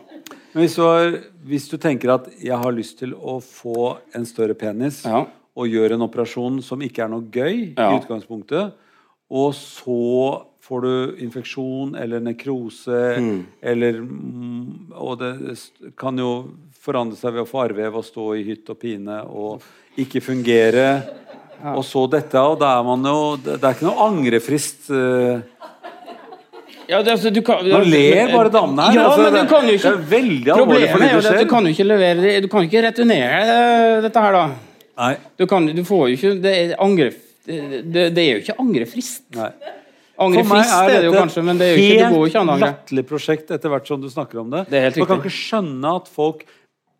[0.53, 4.25] Men hvis du, har, hvis du tenker at jeg har lyst til å få en
[4.25, 5.25] større penis, Ja.
[5.57, 7.91] og gjør en operasjon som ikke er noe gøy Ja.
[7.93, 8.73] i utgangspunktet,
[9.29, 13.45] og så får du infeksjon eller nekrose Mm.
[13.61, 16.49] eller mm, Og det kan jo
[16.87, 19.67] forandre seg ved å få arrvev og stå i hytt og pine og
[19.99, 20.87] ikke fungere.
[21.73, 24.91] Og så dette, og da er man jo Det er ikke noe angrefrist.
[24.93, 25.39] eh.
[26.87, 28.95] Ja, det, altså, du kan, Nå ler bare damene her.
[28.95, 31.31] Ja, altså, men du kan jo ikke det er veldig alvorlig for er det det
[31.33, 34.45] at du kan jo ikke levere Du kan ikke returnere eh, dette her, da.
[35.01, 35.09] Nei.
[35.37, 37.09] Du, kan, du får jo ikke Det er, angre,
[37.47, 39.25] det, det, er jo ikke angrefrist.
[39.35, 39.51] nei.
[40.17, 42.49] Angrefrist er, det jo kanskje, men det, er jo ikke, det går jo ikke an
[42.49, 43.03] å angre.
[43.05, 44.63] prosjekt etter hvert som du snakker om det.
[44.71, 46.41] Det er helt Man kan ikke skjønne at folk,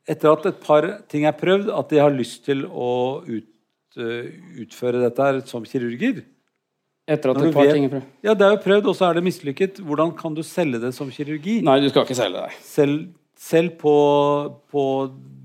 [0.07, 3.47] etter at et par ting er prøvd, at de har lyst til å ut,
[3.99, 4.31] øh,
[4.63, 6.23] utføre dette her som kirurger.
[7.07, 8.09] Etter at et par vet- ting er prøvd.
[8.23, 9.79] Ja, det er jo prøvd, og så er det mislykket.
[9.83, 11.61] Hvordan kan du selge det som kirurgi?
[11.63, 12.55] Nei, du skal ikke selge det.
[12.63, 13.93] Selv, selv på,
[14.71, 14.83] på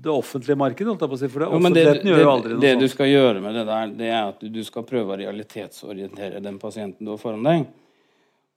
[0.03, 1.29] det offentlige markedet, holdt jeg på å si.
[1.31, 3.65] For det, Jo, det, det, gjør jo aldri noe det du skal gjøre med det
[3.69, 7.47] der, det er at du, du skal prøve å realitetsorientere den pasienten du har foran
[7.47, 7.67] deg,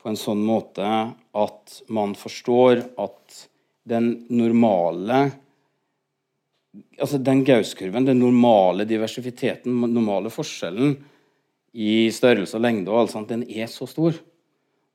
[0.03, 0.87] på en sånn måte
[1.35, 3.39] at man forstår at
[3.87, 5.29] den normale
[7.01, 10.97] Altså den Gauss-kurven, den normale diversiteten, den normale forskjellen
[11.77, 14.17] i størrelse og lengde og alt sånt, den er så stor.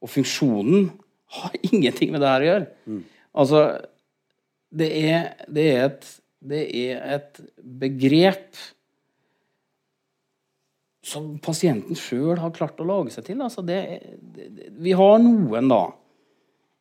[0.02, 0.90] Og funksjonen
[1.38, 3.00] har ingenting med det her å gjøre.
[3.32, 3.62] Altså,
[4.72, 6.10] det er, det er et
[6.42, 8.58] det er et begrep
[11.06, 13.42] som pasienten sjøl har klart å lage seg til.
[13.46, 13.80] Altså det,
[14.82, 15.84] vi har noen da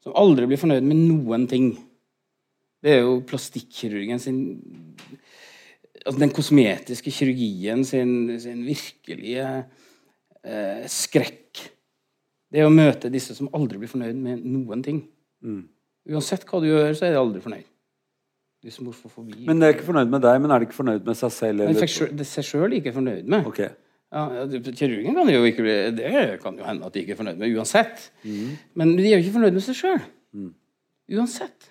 [0.00, 1.74] som aldri blir fornøyd med noen ting.
[2.80, 4.38] Det er jo plastikkirurgen sin
[6.04, 9.46] altså Den kosmetiske kirurgien sin, sin virkelige
[10.44, 11.66] eh, skrekk.
[12.50, 15.04] Det er å møte disse som aldri blir fornøyd med noen ting.
[16.10, 17.68] Uansett hva du gjør, så er de aldri fornøyd.
[18.60, 19.38] De som forbi.
[19.48, 21.62] Men det er ikke fornøyd med deg, men er de ikke fornøyd med seg selv?
[21.62, 22.10] Men Eller?
[22.18, 23.46] det seg sjøl ikke fornøyd med.
[23.48, 23.70] Okay.
[24.10, 24.24] Ja,
[24.74, 26.08] Kirurgen kan jo ikke bli Det
[26.42, 28.08] kan jo hende at de ikke er fornøyd med uansett.
[28.74, 30.00] Men de er jo ikke fornøyd med seg sjøl.
[31.14, 31.70] Uansett.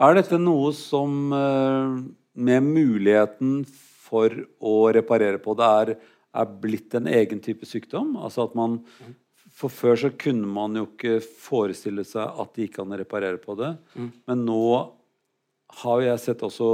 [0.00, 1.98] Er dette noe som eh,
[2.34, 3.64] med muligheten
[4.10, 5.92] for å reparere på det er,
[6.30, 8.14] er blitt en egen type sykdom?
[8.20, 8.80] Altså at man
[9.60, 13.36] For før så kunne man jo ikke forestille seg at det gikk an å reparere
[13.42, 13.74] på det.
[14.24, 14.62] Men nå
[15.82, 16.70] har jeg sett også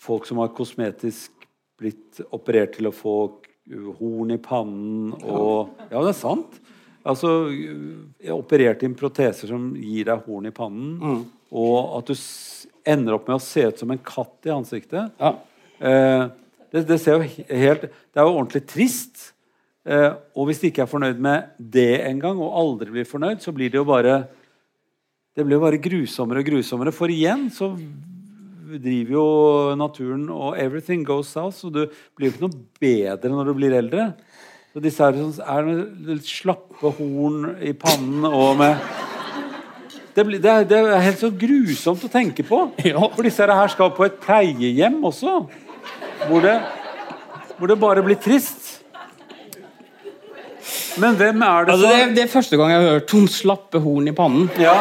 [0.00, 1.32] folk som har kosmetisk
[1.80, 3.16] blitt operert til å få
[3.98, 6.60] horn i pannen og Ja, det er sant.
[7.00, 12.14] Altså, jeg opererte inn proteser som gir deg horn i pannen, og at du
[12.88, 15.12] ender opp med å se ut som en katt i ansiktet.
[15.20, 15.34] Ja.
[15.80, 16.24] Eh,
[16.70, 19.30] det, det ser jo helt Det er jo ordentlig trist.
[19.88, 23.54] Eh, og hvis de ikke er fornøyd med det engang, og aldri blir fornøyd, så
[23.56, 24.22] blir det jo bare
[25.36, 26.92] Det blir jo bare grusommere og grusommere.
[26.94, 27.72] For igjen så
[28.70, 29.26] driver jo
[29.78, 33.74] naturen og everything goes south, så du blir jo ikke noe bedre når du blir
[33.78, 34.12] eldre.
[34.70, 38.78] Så disse sånn- er med slappe horn i pannen og med
[40.14, 42.64] det, blir, det, er, det er helt så grusomt å tenke på.
[42.90, 43.02] Ja.
[43.14, 45.36] For disse her skal på et pleiehjem også.
[46.28, 46.56] Hvor det,
[47.58, 48.66] hvor det bare blir trist.
[51.00, 53.30] Men hvem er det Altså, det, er, det er første gang jeg har hørt om
[53.30, 54.50] slappe horn i pannen.
[54.60, 54.76] Ja,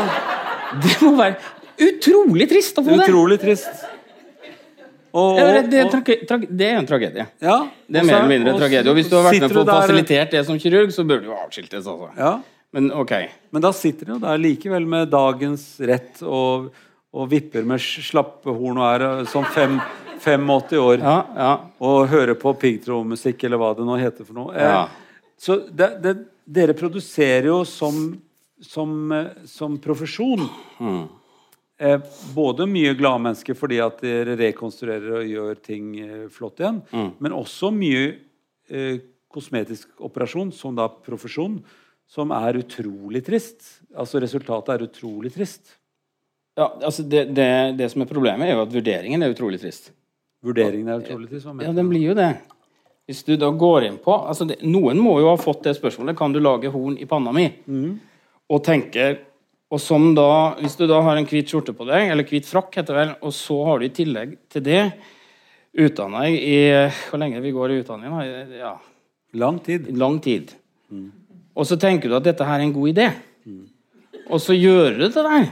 [0.83, 1.37] Det må være
[1.79, 3.07] utrolig trist å få det.
[3.07, 3.87] utrolig trist.
[5.09, 7.23] Og, og, det, det, og, det er en tragedie.
[7.41, 7.55] ja,
[7.89, 8.91] Det er mer eller mindre en tragedie.
[8.91, 11.31] Og hvis du har vært med på å fasilitert det som kirurg, så bør du
[11.31, 12.11] jo avskiltes, altså.
[12.19, 12.33] Ja,
[12.71, 13.11] Men OK.
[13.51, 16.67] men da sitter de jo der likevel med dagens rett og,
[17.13, 19.79] og vipper med slappehorn og er sånn som
[20.21, 21.51] fem, 85 år Ja, ja.
[21.81, 24.53] og hører på piggtrådmusikk eller hva det nå heter for noe.
[24.53, 24.83] Eh, Ja.
[25.39, 26.13] Så det, det,
[26.45, 28.19] dere produserer jo som,
[28.61, 30.43] som, eh, som profesjon
[30.79, 31.07] Mm.
[31.79, 31.99] eh,
[32.35, 37.13] både mye glade mennesker fordi at dere rekonstruerer og gjør ting eh, flott igjen, Mm.
[37.19, 38.17] men også mye
[38.69, 38.99] eh,
[39.31, 41.63] kosmetisk operasjon, som da profesjon,
[42.09, 43.61] som er utrolig trist.
[43.93, 45.75] Altså resultatet er utrolig trist.
[46.57, 49.91] ja altså det, det, det som er problemet, er jo at vurderingen er utrolig trist.
[50.45, 51.45] Vurderingen er utrolig trist.
[51.61, 52.31] Ja, den blir jo det.
[53.09, 56.13] Hvis du da går inn på altså det, Noen må jo ha fått det spørsmålet
[56.19, 57.47] Kan du lage horn i panna mi?
[58.53, 59.15] Og tenker
[59.73, 60.27] Og som da
[60.59, 63.15] Hvis du da har en hvit skjorte på deg, eller hvit frakk, heter det vel,
[63.25, 64.83] og så har du i tillegg til det
[65.73, 66.59] utdanna i
[67.09, 68.13] Hvor lenge vi går i utdanning?
[68.13, 68.59] da?
[68.61, 68.75] Ja,
[69.41, 69.89] Lang tid.
[69.97, 70.53] lang tid.
[71.57, 73.09] Og så tenker du at dette her er en god idé.
[74.29, 75.49] Og så gjør du det der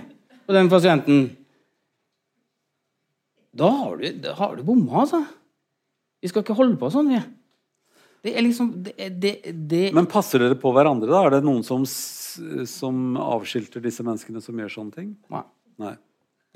[0.48, 1.26] på den pasienten.
[3.58, 5.24] Da har du, da har du bomma, altså.
[6.22, 7.22] Vi skal ikke holde på sånn, vi.
[8.26, 9.34] Det er liksom det, det,
[9.70, 11.24] det Men passer dere på hverandre, da?
[11.26, 15.12] Er det noen som, som avskilter disse menneskene som gjør sånne ting?
[15.34, 15.44] Nei.
[15.82, 15.96] Nei.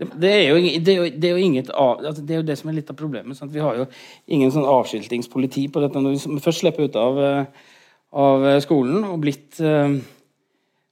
[0.02, 2.40] Det, det, er jo, det, er jo, det er jo inget av, altså det er
[2.42, 3.38] jo det som er litt av problemet.
[3.38, 3.54] Sant?
[3.54, 3.86] Vi har jo
[4.34, 6.02] ingen sånn avskiltingspoliti på dette.
[6.02, 7.70] Når vi først slipper ut av, eh,
[8.14, 9.94] av eh, skolen og blitt eh,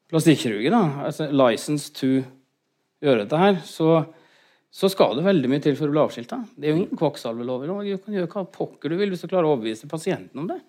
[0.09, 0.73] plastikkirurger,
[1.05, 2.13] altså license to
[3.03, 4.01] gjøre dette her, så,
[4.73, 6.41] så skal det veldig mye til for å bli avskilta.
[6.55, 7.69] Det er jo ingen kvakksalvelover.
[7.75, 10.49] og Du kan gjøre hva pokker du vil hvis du klarer å overbevise pasienten om
[10.49, 10.59] det.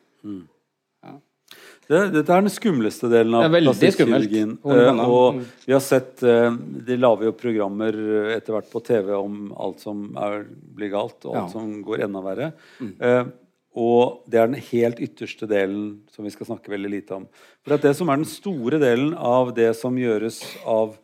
[1.91, 4.53] Det, dette er den skumleste delen av plastikkirurgien.
[4.63, 5.45] Eh, og Mm.
[5.67, 6.51] vi har sett eh,
[6.87, 10.45] De lager jo programmer eh, etter hvert på TV om alt som er,
[10.77, 11.47] blir galt, og alt Ja.
[11.49, 11.51] Mm.
[11.57, 12.53] som går enda verre.
[13.01, 13.25] Eh,
[13.70, 17.26] og det er den helt ytterste delen som vi skal snakke veldig lite om.
[17.62, 20.96] For at det som er den store delen av det som gjøres av,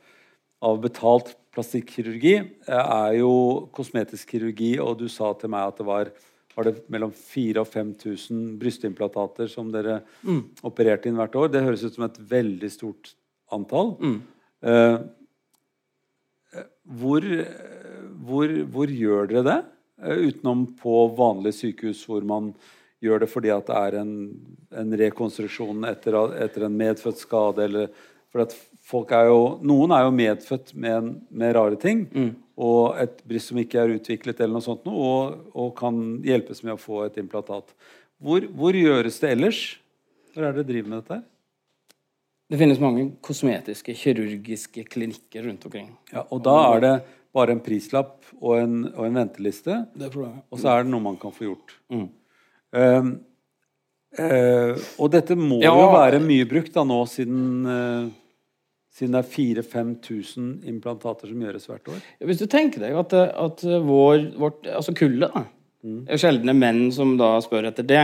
[0.58, 5.88] av betalt plastikkirurgi, eh, er jo kosmetisk kirurgi, og du sa til meg at det
[5.88, 6.14] var
[6.56, 10.00] var det mellom 4000 og 5000 brystimplantater som dere
[10.64, 11.50] opererte inn hvert år.
[11.52, 13.12] Det høres ut som et veldig stort
[13.52, 13.92] antall.
[14.00, 14.18] Mm.
[14.64, 16.62] eh,
[16.96, 19.58] hvor, eh, hvor, hvor gjør dere det?
[20.02, 22.50] Eh, utenom på vanlige sykehus hvor man
[23.00, 24.12] gjør det fordi det er en,
[24.76, 27.88] en rekonstruksjon etter, etter en medfødt skade eller
[28.32, 28.52] for
[28.84, 32.04] folk er jo, Noen er jo medfødt med, en, med rare ting
[32.56, 36.74] og et bryst som ikke er utviklet, eller noe sånt, og, og kan hjelpes med
[36.74, 37.72] å få et implantat.
[38.16, 39.60] Hvor, hvor gjøres det ellers?
[40.32, 41.18] Hvor er det driver med dette?
[42.48, 45.90] Det finnes mange kosmetiske, kirurgiske klinikker rundt omkring.
[46.14, 46.94] Ja, og da er det
[47.36, 50.42] bare en prislapp og en, og en venteliste, Det problemet.
[50.50, 51.74] og så er det noe man kan få gjort.
[51.92, 52.06] Mm.
[52.76, 53.10] Um,
[54.18, 55.72] uh, og dette må Ja.
[55.76, 58.08] jo være mye brukt da nå, siden, uh,
[58.96, 62.00] siden det er 4000-5000 implantater som gjøres hvert år.
[62.24, 65.44] Hvis du tenker deg at, at vår, vårt, altså kullet da,
[65.86, 68.00] Det er sjeldne menn som da spør etter det.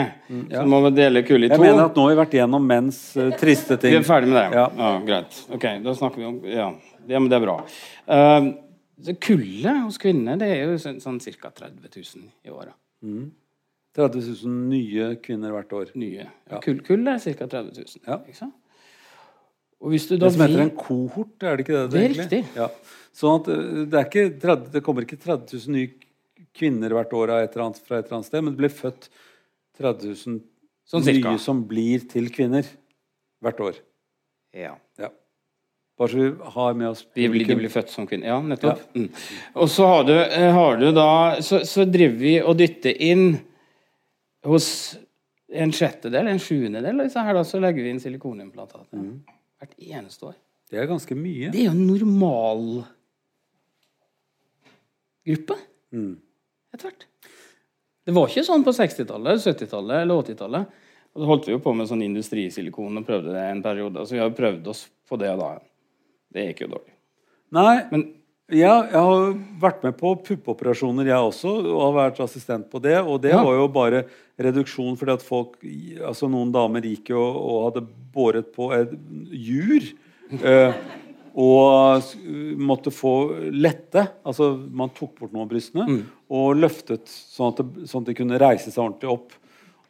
[0.52, 1.64] Så må vi dele kullet i Jeg to.
[1.64, 3.96] mener at nå har vi vært gjennom menns uh, triste ting.
[3.96, 4.60] Vi er ferdig med det?
[4.60, 4.90] Ja.
[5.08, 5.40] greit.
[5.50, 6.68] Ok, da snakker vi om Ja,
[7.08, 7.56] det, men det er bra.
[8.06, 8.52] Uh,
[9.20, 11.50] kullet hos kvinner det er jo sånn, sånn ca.
[11.50, 12.76] 30 000 i året.
[13.96, 15.92] 30 000 nye kvinner hvert år.
[15.98, 16.26] Nye.
[16.50, 16.60] Ja.
[16.64, 17.46] Kull, kull er ca.
[17.46, 18.04] 30 000.
[18.06, 18.20] Ja.
[18.26, 18.58] Ikke sant?
[19.82, 19.98] Det
[20.30, 21.86] som heter en kohort, er det ikke det?
[21.90, 22.26] Det er egentlig?
[22.28, 22.42] riktig.
[22.54, 22.68] Ja.
[23.18, 25.90] Sånn at eh, det, ikke 30, det kommer ikke 30 000 nye
[26.54, 29.08] kvinner hvert år et annet, fra et eller annet sted, men det blir født
[29.80, 30.40] 30 000
[30.92, 31.32] Sånn cirka.
[31.32, 32.66] nye som blir til kvinner
[33.42, 33.80] hvert år.
[34.54, 34.74] Ja.
[36.02, 36.08] Ja.
[36.08, 38.32] Bare vi har med oss De blir, de blir født som kvinner.
[38.32, 38.82] Ja, nettopp.
[38.96, 39.08] Mm.
[39.54, 41.08] Og så har du, eh, har du da
[41.40, 43.38] så, så driver vi og dytter inn
[44.46, 44.68] hos
[45.52, 48.98] en sjettedel, en sjuendedel så her, da, så legger vi inn silikonimplantater.
[49.62, 50.36] Hvert eneste år.
[50.72, 51.50] Det er ganske mye.
[51.52, 52.86] Det er jo en normalgruppe.
[56.72, 57.06] Etter hvert.
[58.02, 60.80] Det var ikke sånn på 60-tallet, 70-tallet eller 80-tallet.
[61.12, 64.00] Og så holdt vi jo på med sånn industrisilikon og prøvde det en periode.
[64.00, 65.50] Altså, vi har jo prøvd oss på det da.
[66.32, 66.92] Det gikk jo dårlig.
[67.52, 68.06] Nei, Men
[68.52, 72.98] ja, jeg har vært med på puppeoperasjoner, jeg også, og har vært assistent på det.
[73.00, 73.42] Og det Ja.
[73.44, 74.04] var jo bare
[74.38, 78.90] reduksjon fordi at folk Altså noen damer gikk jo og hadde båret på et
[79.30, 79.92] jur.
[80.42, 80.72] Eh,
[81.34, 82.02] og
[82.60, 83.12] måtte få
[83.52, 84.06] lette.
[84.24, 88.14] Altså man tok bort noen av brystene og løftet sånn at, det, sånn at de
[88.18, 89.32] kunne reise seg ordentlig opp.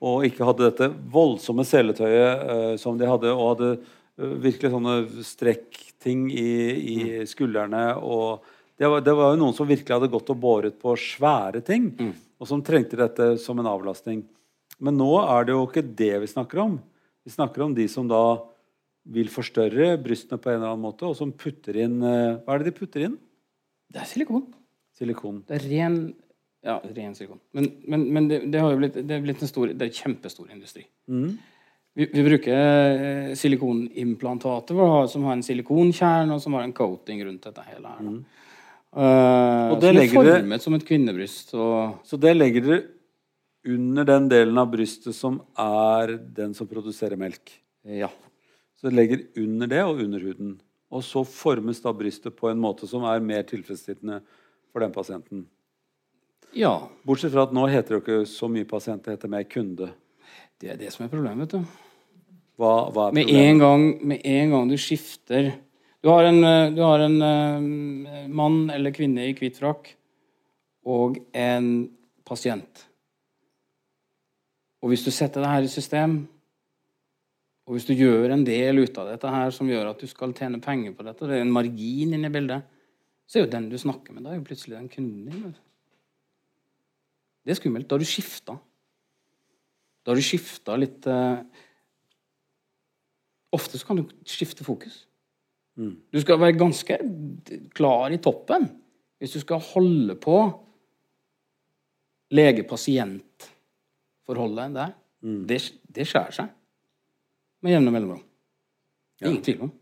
[0.02, 3.72] Og ikke hadde dette voldsomme seletøyet eh, som de hadde, og hadde
[4.18, 6.50] virkelig sånne strekkting i,
[6.94, 6.98] i
[7.28, 8.44] skuldrene og
[8.82, 11.90] det var, det var jo noen som virkelig hadde gått og båret på svære ting,
[12.40, 14.24] og som trengte dette som en avlastning.
[14.82, 16.78] Men nå er det jo ikke det vi snakker om.
[17.22, 18.40] Vi snakker om de som da
[19.12, 22.62] vil forstørre brystene på en eller annen måte, og som putter inn eh, Hva er
[22.62, 23.14] det de putter inn?
[23.92, 24.48] Det er silikon.
[24.98, 25.40] Silikon.
[25.46, 26.02] Det er ren
[26.62, 27.40] ja, ren silikon.
[27.54, 29.90] Men, men, men det, det, har jo blitt, det er blitt en stor, det er
[29.90, 30.86] en kjempestor industri.
[31.94, 37.44] Vi, vi bruker eh, silikonimplantater som har en silikonkjerne, og som har en coating rundt
[37.44, 37.88] dette hele.
[37.88, 38.06] her.
[38.06, 38.22] Mm.
[38.92, 41.54] Uh, som er formet det- som et kvinnebryst.
[41.54, 42.82] Og, Så det legger dere
[43.64, 47.60] under den delen av brystet som er den som produserer melk.
[47.84, 48.08] ja.
[48.76, 50.60] Så det legger under det og under huden.
[50.90, 54.20] Og så formes da brystet på en måte som er mer tilfredsstillende
[54.72, 55.46] for den pasienten.
[56.52, 56.88] ja.
[57.06, 59.92] Bortsett fra at nå heter det jo ikke så mye pasient, det heter mer kunde.
[60.62, 61.42] Det er det som er problemet.
[61.42, 61.80] vet du.
[62.60, 65.48] Hva, hva er Med en, gang, med en gang du skifter
[66.02, 69.92] Du har en, eh, du har en uh, mann eller kvinne i hvit frakk
[70.82, 71.66] og en
[72.26, 72.80] pasient.
[74.82, 76.16] Og hvis du setter det her i system,
[77.62, 80.34] og hvis du gjør en del ut av dette her som gjør at du skal
[80.34, 82.66] tjene penger på dette, det er en margin inne i bildet,
[83.30, 85.54] så er jo den du snakker med, da er jo plutselig den kunden din.
[87.46, 87.86] Det er skummelt.
[87.86, 88.58] Da har du skifta.
[90.02, 91.38] Da har du skifta litt eh,
[93.52, 95.02] Ofte så kan du skifte fokus.
[95.76, 96.98] Du skal være ganske
[97.76, 98.68] klar i toppen
[99.20, 100.36] hvis du skal holde på
[102.32, 104.92] lege-pasient-forholdet der.
[105.20, 106.48] Det, det skjærer seg
[107.62, 108.24] med jevne mellomrom.
[109.20, 109.72] Det er Ingen tvil om.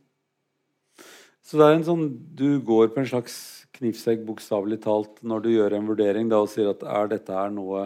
[1.41, 2.05] Så det er en sånn,
[2.37, 3.35] du går på en slags
[3.79, 7.51] knivsegg bokstavelig talt når du gjør en vurdering da, og sier at er dette her
[7.55, 7.79] noe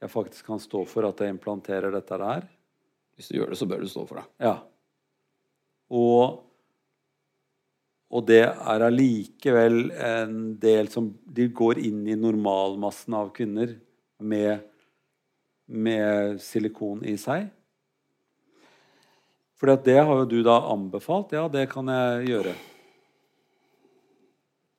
[0.00, 2.46] jeg faktisk kan stå for, at jeg implanterer dette her?
[3.16, 4.26] Hvis du gjør det, så bør du stå for det.
[4.40, 4.54] Ja.
[5.92, 6.40] Og,
[8.08, 13.74] og det er allikevel en del som De går inn i normalmassen av kvinner
[14.20, 14.62] med,
[15.66, 17.50] med silikon i seg.
[19.60, 21.34] For det har jo du da anbefalt.
[21.36, 22.54] Ja, det kan jeg gjøre.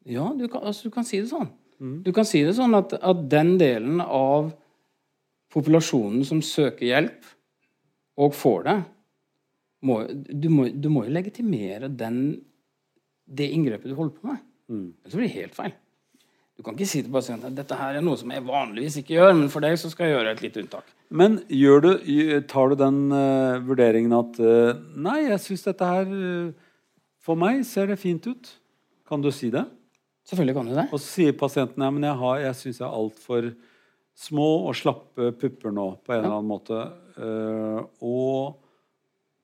[0.09, 1.51] Ja, du kan, altså, du kan si det sånn.
[2.01, 4.49] Du kan si det sånn at, at den delen av
[5.51, 7.29] populasjonen som søker hjelp,
[8.21, 8.79] og får det
[9.87, 12.19] må, du, må, du må jo legitimere den,
[13.25, 14.43] det inngrepet du holder på med.
[14.71, 15.73] Ellers blir det helt feil.
[16.57, 19.15] Du kan ikke si til pasienten at dette her er noe som jeg vanligvis ikke
[19.15, 20.91] gjør, men for deg så skal jeg gjøre et lite unntak.
[21.09, 21.89] Men du,
[22.51, 26.53] tar du den uh, vurderingen at uh, Nei, jeg syns dette her uh,
[27.19, 28.51] For meg ser det fint ut.
[29.09, 29.65] Kan du si det?
[30.29, 30.85] Selvfølgelig kan du det.
[30.93, 33.49] Og så sier pasienten ja, men jeg, har, jeg syns jeg er altfor
[34.21, 36.79] små og slappe pupper nå på en eller annen måte.
[37.17, 38.61] Uh, og,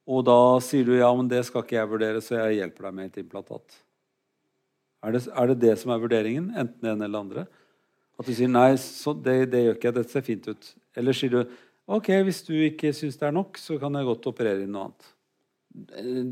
[0.07, 2.97] og da sier du ja, men det skal ikke jeg vurdere, så jeg hjelper deg
[2.97, 3.79] med et implantat.
[5.05, 6.51] Er det, er det det som er vurderingen?
[6.57, 7.45] Enten det ene eller andre?
[8.17, 10.71] At du sier nei, så det, det gjør ikke jeg, dette ser fint ut.
[10.97, 11.41] Eller sier du
[11.87, 14.87] ok, hvis du ikke syns det er nok, så kan jeg godt operere inn noe
[14.89, 15.13] annet.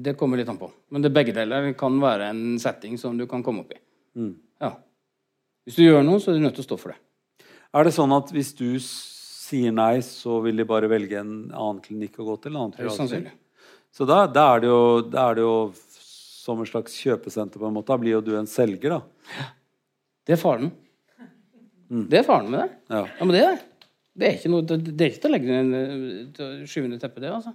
[0.06, 0.72] Det kommer litt an på.
[0.90, 3.80] Men det begge deler kan være en setting som du kan komme opp i.
[4.64, 4.72] Ja.
[5.66, 7.05] Hvis du gjør noe, så er du nødt til å stå for det.
[7.76, 11.82] Er det sånn at hvis du sier nei, så vil de bare velge en annen
[11.84, 12.56] klinikk å gå til?
[12.56, 13.34] En annen det er sannsynlig.
[13.96, 14.80] Så da, da, er det jo,
[15.12, 15.56] da er det jo
[16.46, 17.90] som en slags kjøpesenter, på en måte.
[17.92, 19.46] Da blir jo du en selger, da.
[20.26, 20.72] Det er faren.
[21.90, 22.68] Det er faren med det.
[22.92, 23.04] Ja.
[23.06, 23.88] Ja, men det er det.
[24.16, 26.86] Det er ikke, noe, det, er ikke til å legge ned inn- skyvende teppe skyve
[26.88, 27.32] under teppet, det.
[27.36, 27.52] altså.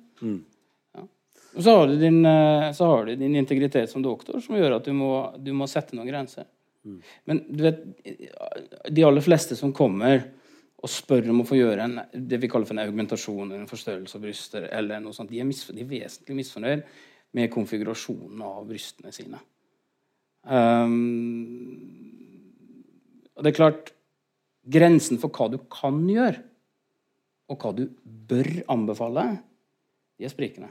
[0.98, 1.04] Ja.
[1.56, 4.76] Og så har, du din, eh, så har du din integritet som doktor, som gjør
[4.76, 6.44] at du må, du må sette noen grenser.
[7.28, 7.82] Men du vet,
[8.88, 10.22] de aller fleste som kommer
[10.80, 13.70] og spør om å få gjøre en, det vi kaller for en augmentasjon eller en
[13.70, 16.84] forstørrelse av bryster, eller noe sånt, de er, misfor, de er vesentlig misfornøyd
[17.36, 19.40] med konfigurasjonen av brystene sine.
[20.40, 20.94] Um,
[23.36, 23.92] og det er klart
[24.70, 26.42] Grensen for hva du kan gjøre,
[27.50, 29.24] og hva du bør anbefale,
[30.20, 30.68] de er sprikende.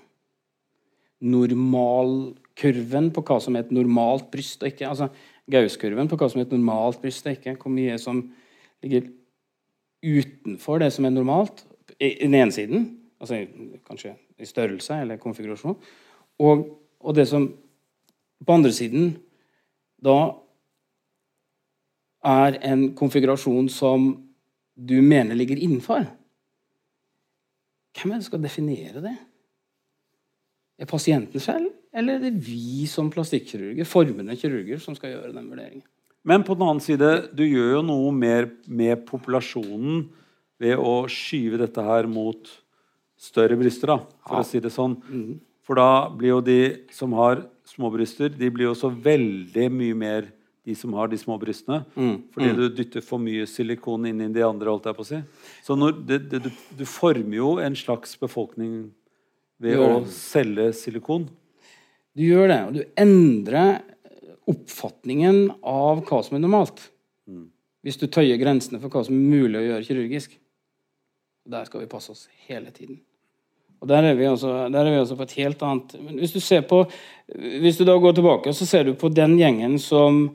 [1.26, 5.10] Normalkurven på hva som er et normalt bryst og ikke altså
[5.52, 8.22] Gauss-kurven på hva som er et normalt bryst og ikke, hvor mye som
[8.84, 9.10] ligger
[10.06, 11.66] utenfor det som er normalt,
[12.00, 12.86] i den ene siden,
[13.20, 13.42] altså
[13.88, 15.76] kanskje i størrelse eller konfigurasjon,
[16.40, 16.62] og,
[17.00, 17.50] og det som
[18.46, 19.18] på andre siden
[20.00, 20.16] da
[22.24, 24.12] er en konfigurasjon som
[24.76, 26.06] du mener ligger innenfor.
[27.96, 29.16] Hvem er det som skal definere det?
[30.80, 35.50] Er pasienten selv, eller er det vi som plastikkirurger, formende kirurger, som skal gjøre den
[35.50, 35.86] vurderingen?
[36.28, 40.08] Men på den annen side, du gjør jo noe mer med populasjonen
[40.60, 42.52] ved å skyve dette her mot
[43.20, 44.98] større bryster, da, for å si det sånn.
[45.66, 46.60] For da blir jo de
[46.96, 50.30] som har små bryster, de blir jo så veldig mye mer
[50.68, 51.82] de som har de små brystene.
[52.34, 54.70] Fordi du dytter for mye silikon inn i de andre.
[54.70, 55.20] holdt jeg på å si.
[55.66, 58.90] Så når det, det, du, du former jo en slags befolkning
[59.62, 59.88] ved jo.
[59.88, 61.30] å selge silikon.
[62.20, 63.78] Du gjør det, og du endrer
[64.50, 66.82] oppfatningen av hva som er normalt.
[67.86, 70.34] Hvis du tøyer grensene for hva som er mulig å gjøre kirurgisk.
[71.50, 73.00] Der skal vi passe oss hele tiden.
[73.80, 76.34] Og der er vi altså, der er vi altså på et helt annet Men hvis
[76.36, 76.82] du ser på
[77.32, 80.26] Hvis du da går tilbake, så ser du på den gjengen som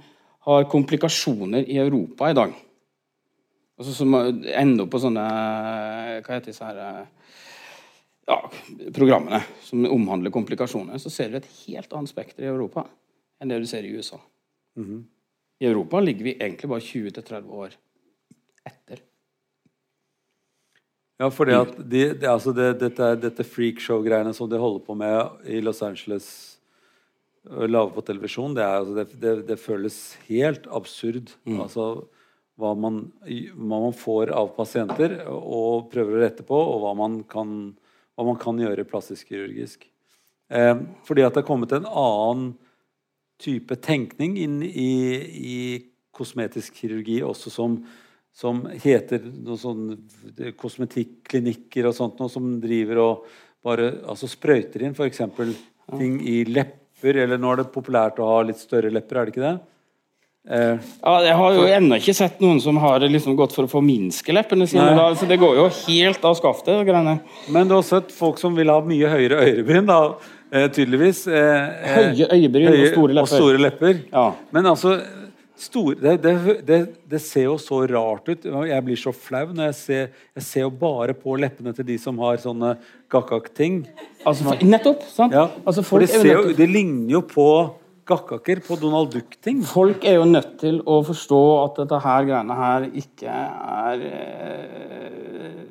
[0.49, 2.55] har komplikasjoner i Europa i dag.
[3.77, 5.27] Altså Som ender opp på sånne
[6.25, 7.05] Hva heter disse her
[8.27, 8.39] ja,
[8.95, 12.87] programmene som omhandler komplikasjoner, så ser du et helt annet spekter i Europa
[13.43, 14.21] enn det du ser i USA.
[15.61, 17.77] I Europa ligger vi egentlig bare 20-30 år
[18.65, 19.03] etter.
[21.21, 25.47] Ja, fordi at de, det, altså det, dette, dette freakshow-greiene som de holder på med
[25.47, 26.27] i Los Angeles
[27.45, 31.35] og lave på televisjon, det, er, altså det, det, det føles helt absurd.
[31.61, 31.89] Altså
[32.61, 37.21] hva man, hva man får av pasienter og prøver å rette på, og hva man
[37.31, 37.75] kan,
[38.15, 39.89] hva man kan gjøre plastisk kirurgisk.
[40.53, 42.53] Eh, fordi at det er kommet en annen
[43.43, 44.93] type tenkning inn i,
[45.35, 45.59] i
[46.15, 47.79] kosmetisk kirurgi også som,
[48.35, 49.97] som heter noe sånn
[50.61, 53.27] kosmetikklinikker og sånt noe som driver og
[53.65, 55.23] bare altså sprøyter inn f.eks.
[55.97, 59.35] ting i lepper, eller nå er det populært å ha litt større lepper, er det
[59.35, 59.57] ikke det?
[60.51, 63.71] Eh, Ja, Jeg har jo ennå ikke sett noen som har liksom gått for å
[63.71, 64.91] forminske leppene sine.
[64.97, 66.85] Da, så det går jo helt av skaftet.
[66.87, 67.21] greiene.
[67.49, 70.15] men du har sett folk som vil ha mye høyere øyebryn, da,
[70.53, 71.27] eh, tydeligvis.
[71.27, 73.21] Eh, eh, Høye øyebryn og store lepper.
[73.23, 74.01] Og store lepper.
[74.13, 74.33] Ja.
[74.53, 75.01] Men altså
[75.57, 76.79] store, det, det, det,
[77.09, 78.45] det ser jo så rart ut.
[78.45, 81.97] Jeg blir så flau når jeg ser Jeg ser jo bare på leppene til de
[81.97, 82.77] som har sånne
[83.09, 83.87] gakkak-ting.
[84.27, 85.03] Altså, nettopp!
[85.09, 85.33] sant?
[85.33, 87.49] Ja, Altså, for det, ser jo det ligner jo på
[88.09, 89.63] gakkaker, på Donald Duck-ting.
[89.67, 95.65] folk er jo nødt til å forstå at dette her greiene her ikke er eh,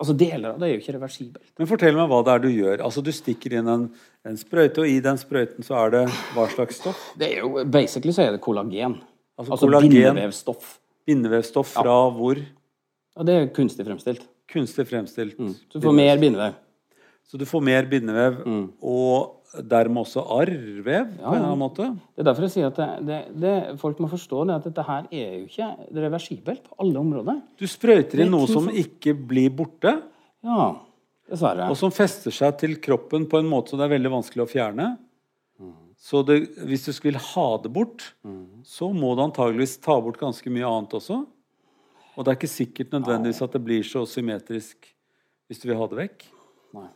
[0.00, 1.50] Altså, deler av det er jo ikke reversibelt.
[1.60, 2.80] Men fortell meg hva det er du gjør.
[2.86, 3.82] Altså Du stikker inn en,
[4.24, 6.00] en sprøyte, og i den sprøyten så er det
[6.32, 7.02] hva slags stoff?
[7.20, 8.94] Det er jo, Basically så er det kollagen.
[9.36, 9.92] Altså Altså, kollagen.
[9.92, 10.70] bindevevstoff.
[11.04, 12.40] Bindevevstoff fra hvor?
[12.40, 14.24] Ja, det er kunstig fremstilt.
[14.48, 15.36] Kunstig fremstilt.
[15.68, 16.56] Så du får mer bindevev.
[17.28, 18.40] Så du får mer bindevev,
[18.80, 21.88] og dermed også arrvev på en eller annen måte.
[22.14, 25.08] Det er derfor jeg sier at det, det, det, folk må forstå at dette her
[25.10, 25.70] er jo ikke
[26.06, 27.40] reversibelt på alle områder.
[27.58, 29.96] Du sprøyter inn noe som ikke blir borte,
[30.46, 30.68] Ja,
[31.30, 31.66] dessverre.
[31.66, 34.50] og som fester seg til kroppen på en måte som det er veldig vanskelig å
[34.50, 34.90] fjerne.
[36.00, 38.06] Så det, hvis du skulle ha det bort,
[38.64, 41.18] så må du antageligvis ta bort ganske mye annet også.
[42.16, 44.88] Og det er ikke sikkert nødvendigvis at det blir så symmetrisk
[45.50, 46.24] hvis du vil ha det vekk.
[46.78, 46.88] Nei.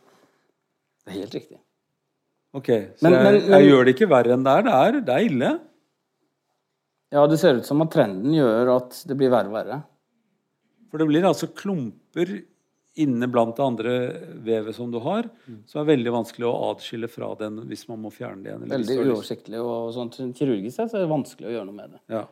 [1.03, 1.59] Det er helt riktig.
[2.55, 4.61] Ok, Så Men- jeg, men- men- jeg gjør det ikke verre enn det er.
[4.63, 5.49] Det er, det er ille.
[7.11, 9.83] Ja, det ser ut som at trenden gjør at det blir verre og verre.
[10.89, 12.43] For det blir altså klumper
[12.97, 13.93] inne blant det andre
[14.45, 15.25] vevet som du har,
[15.67, 18.69] som er veldig vanskelig å adskille fra den hvis man må fjerne det igjen.
[18.71, 20.15] Veldig uoversiktlig og sånt.
[20.37, 21.99] Kirurgisk sett så er det vanskelig å gjøre noe med det.
[22.15, 22.23] Ja.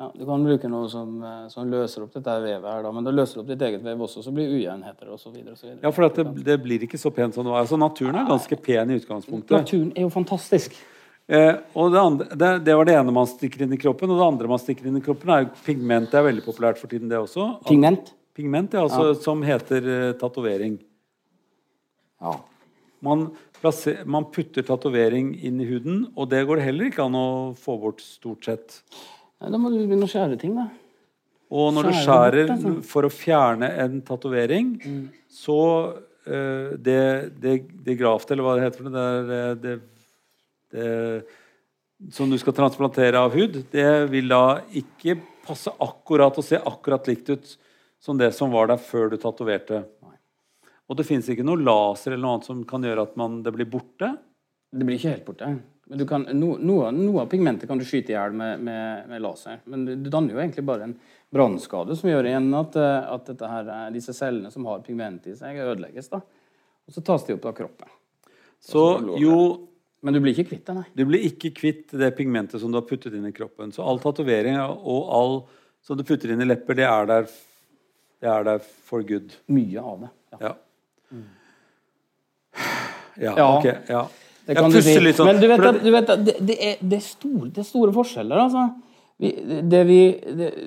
[0.00, 3.04] Ja, du kan bruke noe som, eh, som løser opp dette vevet her, da, men
[3.04, 5.74] det løser opp ditt eget vev også, så blir ujevnheter videre.
[5.82, 7.66] ja, for det, det blir ikke så pent som det var.
[7.66, 9.52] Altså, naturen er ganske pen i utgangspunktet.
[9.52, 10.78] Naturen er jo fantastisk.
[11.28, 14.10] Eh, og det, andre, det, det var det ene man stikker inn i kroppen.
[14.10, 16.08] Og det andre man stikker inn i kroppen, er pigment.
[16.08, 17.52] Det er veldig populært for tiden, det også.
[17.68, 18.14] Pigment.
[18.34, 20.80] Pigment, ja, altså, som heter eh, tatovering.
[22.24, 22.34] Ja.
[23.04, 23.28] Man,
[23.60, 27.30] plasser, man putter tatovering inn i huden, og det går det heller ikke an å
[27.60, 28.80] få bort, stort sett.
[29.40, 30.68] Nei, Da må du begynne å skjære ting, da.
[31.50, 32.74] Og når du skjærer bort, altså.
[32.92, 34.68] for å fjerne en tatovering,
[35.32, 35.60] så
[35.90, 37.00] uh, det,
[37.42, 39.06] det, det graft, eller hva det heter for det,
[39.40, 39.78] er, det,
[40.70, 46.60] det som du skal transplantere av hud, det vil da ikke passe akkurat og se
[46.60, 47.56] akkurat likt ut
[48.00, 49.82] som det som var der før du tatoverte.
[50.90, 53.52] Og det fins ikke noe laser eller noe annet som kan gjøre at man, det
[53.54, 54.14] blir borte.
[54.70, 55.50] Det blir ikke helt borte.
[55.90, 59.08] Men du kan, no, noe, noe av pigmentet kan du skyte i hjel med, med,
[59.10, 59.56] med laser.
[59.66, 60.92] Men du, du danner jo egentlig bare en
[61.34, 65.34] brannskade som gjør igjen at, eh, at her, eh, disse cellene som har pigment i
[65.34, 66.06] seg, ødelegges.
[66.12, 66.20] da.
[66.86, 67.90] Og så tas de opp av kroppen.
[68.62, 68.84] Så
[69.18, 69.34] jo
[70.00, 70.84] Men du blir ikke kvitt det, nei.
[70.96, 73.68] Du blir ikke kvitt det pigmentet som du har puttet inn i kroppen.
[73.74, 75.34] Så all tatovering og all
[75.84, 77.26] som du putter inn i lepper, det er der,
[78.22, 79.34] det er der for good.
[79.52, 80.10] Mye av det.
[80.32, 80.38] Ja.
[80.40, 80.54] Ja.
[83.20, 83.58] Ja, Ja.
[83.58, 83.68] ok.
[83.90, 84.02] Ja.
[84.46, 84.78] Det Jeg kan si.
[84.80, 87.04] pusser litt sånn, Men du vet at, du vet at det, det, er, det, er
[87.04, 88.68] store, det er store forskjeller, altså.
[89.20, 89.34] Vi,
[89.68, 90.00] vi,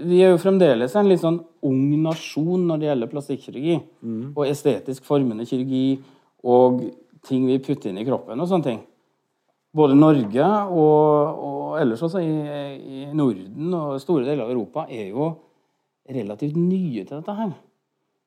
[0.06, 3.78] vi er jo fremdeles en litt sånn ung nasjon når det gjelder plastikkirurgi.
[4.06, 4.26] Mm.
[4.36, 5.98] Og estetisk formende kirurgi
[6.46, 6.84] og
[7.26, 8.82] ting vi putter inn i kroppen og sånne ting.
[9.74, 12.34] Både Norge og, og ellers også i,
[12.78, 15.32] i Norden og store deler av Europa er jo
[16.14, 17.56] relativt nye til dette her.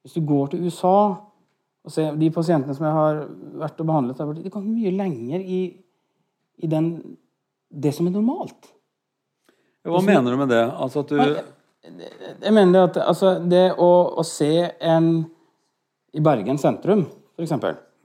[0.02, 0.96] Hvis du går til USA
[1.92, 3.20] ser de pasientene som jeg har
[3.62, 5.60] vært og behandlet, der, de kommer mye lenger i,
[6.62, 6.88] i den,
[7.70, 8.72] det som er normalt.
[9.86, 10.64] Hva mener du med det?
[10.66, 15.10] Altså at du Jeg mener at altså, det å, å se en
[16.16, 17.04] i Bergen sentrum,
[17.36, 17.52] f.eks.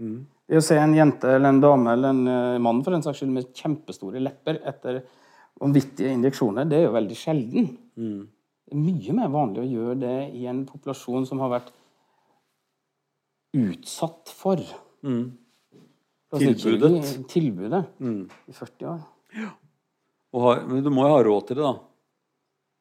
[0.01, 0.19] Mm.
[0.51, 3.21] Det å se en jente eller en dame eller en uh, mann for den saks
[3.21, 4.99] skyld med kjempestore lepper etter
[5.61, 7.69] vanvittige injeksjoner, det er jo veldig sjelden.
[7.95, 8.21] Mm.
[8.67, 11.71] Det er mye mer vanlig å gjøre det i en populasjon som har vært
[13.51, 14.61] utsatt for
[15.03, 15.37] mm.
[16.31, 17.27] Tilbudet.
[17.27, 18.29] Tilbudet mm.
[18.47, 19.01] i 40 år.
[19.35, 19.49] Ja.
[20.39, 21.73] Har, men du må jo ha råd til det, da?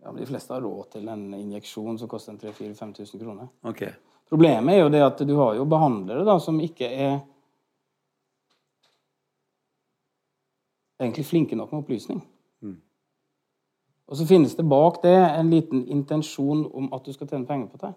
[0.02, 3.50] Ja, men De fleste har råd til en injeksjon som koster 3000-5000 kroner.
[3.66, 3.90] Okay.
[4.30, 7.16] Problemet er jo det at du har jo behandlere da, som ikke er
[11.00, 12.22] egentlig flinke nok med opplysning.
[12.62, 12.76] Mm.
[14.06, 17.72] Og så finnes det bak det en liten intensjon om at du skal tjene penger
[17.72, 17.92] på det.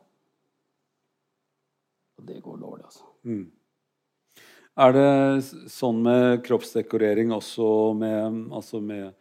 [2.17, 2.62] Og det går.
[3.23, 3.43] Mm.
[4.83, 5.09] Er det
[5.69, 7.67] sånn med kroppsdekorering også
[7.97, 9.11] med, altså med,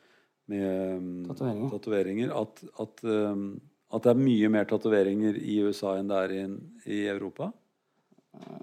[0.49, 3.51] med tatoveringer, at, at, um,
[3.93, 6.47] at, det er mye mer tatoveringer i USA enn det er i,
[6.89, 7.51] i Europa?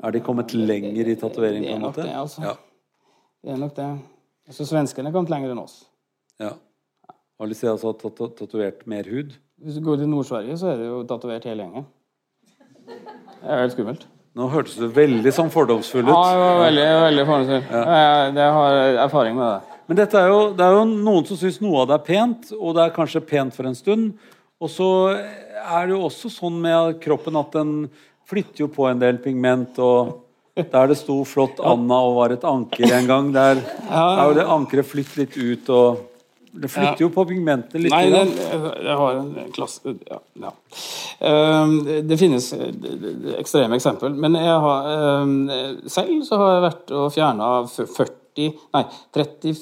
[0.02, 1.68] Er de kommet lenger i tatovering?
[1.68, 2.48] Det er nok det, altså.
[2.48, 2.56] Ja.
[3.46, 3.92] Det er nok det.
[4.58, 5.84] Så svenskene er kommet lenger enn oss.
[6.42, 6.56] Ja.
[7.40, 9.38] Har de altså tatovert mer hud?
[9.62, 11.86] Hvis du går til Nord-Sverige, så er det jo tatovert hele gjengen.
[12.90, 14.10] Det er helt skummelt.
[14.40, 16.14] Nå hørtes du veldig sånn fordomsfull ut.
[16.14, 17.64] Ja, jeg var veldig, veldig fordomsfull.
[17.76, 18.04] Ja.
[18.38, 19.80] Jeg har erfaring med det.
[19.90, 22.78] Men er jo, det er jo noen som syns noe av det er pent, og
[22.78, 24.14] det er kanskje pent for en stund.
[24.62, 27.74] Og så er det jo også sånn med kroppen at den
[28.30, 29.80] flytter jo på en del pigment.
[29.80, 30.26] og
[30.60, 34.44] der det sto 'flott Anna' og var et anker en gang, der er jo det
[34.44, 35.70] ankeret flyttet litt ut.
[35.70, 35.98] og
[36.52, 37.94] det flytter jo på pigmentet litt.
[37.94, 38.24] Nei, det,
[38.84, 40.52] jeg har en klasse ja, ja.
[41.30, 41.76] Ehm,
[42.10, 42.48] det finnes
[43.38, 44.16] ekstreme eksempel.
[44.18, 45.36] Men jeg har, ehm,
[45.86, 49.58] selv så har jeg vært og fjerna 40 Nei, 35,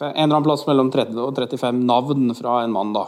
[0.00, 3.04] en eller annen plass mellom 30 og 35 navn fra en mann, da.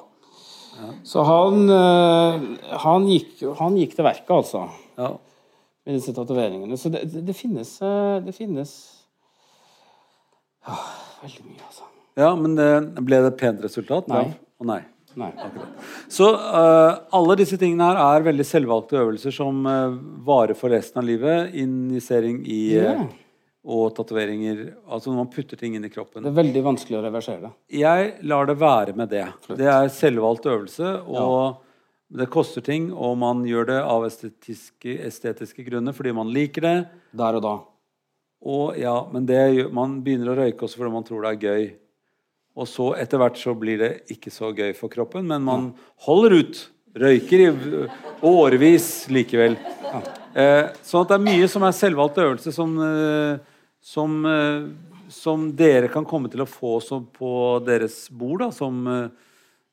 [0.77, 0.91] Ja.
[1.09, 2.43] Så han, eh,
[2.85, 4.67] han, gikk, han gikk til verket, altså.
[5.01, 5.15] Ja.
[5.87, 6.77] Med disse tatoveringene.
[6.77, 8.77] Så det, det, finnes, eh, det finnes
[10.67, 10.77] ja,
[11.25, 11.89] veldig mye, altså.
[12.17, 12.69] Ja, men det,
[13.05, 14.09] ble det et pent resultat?
[14.09, 14.31] Nei.
[14.57, 14.81] Oh, nei.
[15.21, 15.31] nei.
[16.13, 21.03] Så uh, alle disse tingene her er veldig selvvalgte øvelser som uh, varer for resten
[21.03, 21.53] av livet.
[21.61, 23.05] Injisering i uh,
[23.67, 24.65] og tatoveringer.
[24.87, 26.25] Altså når man putter ting inn i kroppen.
[26.25, 27.53] Det er veldig vanskelig å reversere det.
[27.83, 29.27] Jeg lar det være med det.
[29.45, 29.61] Flott.
[29.61, 30.97] Det er selvvalgt øvelse.
[31.05, 31.47] og ja.
[32.07, 36.77] Det koster ting, og man gjør det av estetiske, estetiske grunner fordi man liker det.
[37.19, 37.55] Der og da.
[38.47, 39.41] Og ja, Men det,
[39.75, 41.65] man begynner å røyke også fordi man tror det er gøy.
[42.57, 45.69] Og så etter hvert så blir det ikke så gøy for kroppen, men man
[46.07, 46.63] holder ut.
[46.97, 47.49] Røyker i
[48.25, 49.59] årevis likevel.
[50.37, 54.65] Eh, sånn at det er mye som er selvvalgt øvelse som, eh, som, eh,
[55.13, 56.79] som, dere kan komme til å få
[57.13, 57.33] på
[57.67, 59.09] deres bord da, som, eh,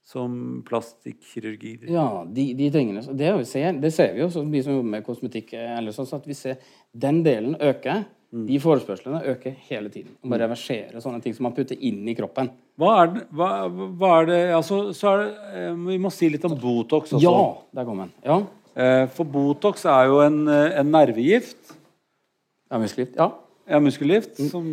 [0.03, 0.35] som
[0.67, 1.77] plastikkirurgi.
[1.87, 3.03] Ja, de, de tingene.
[3.15, 5.55] Det, ser, det, ser vi jo, vi som jobber med kosmetikk.
[5.55, 6.59] Eller sånn, at vi ser
[6.91, 8.03] Den delen øker.
[8.33, 8.47] Mm.
[8.47, 10.15] De forespørslene øker hele tiden.
[10.23, 12.49] Man må reversere sånne ting som man putter inn i kroppen.
[12.81, 16.31] Hva er det, hva, hva er det altså, så er det, eh, Vi må si
[16.33, 17.21] litt om Botox også.
[17.21, 17.43] Ja,
[17.77, 18.09] der kom den.
[18.25, 18.39] Ja.
[18.73, 21.77] Eh, for Botox er jo en, eh, en nervegift.
[22.73, 23.15] Ja, muskelgift.
[23.21, 23.29] Ja.
[23.69, 24.47] Ja, muskelgift, mm.
[24.51, 24.65] som,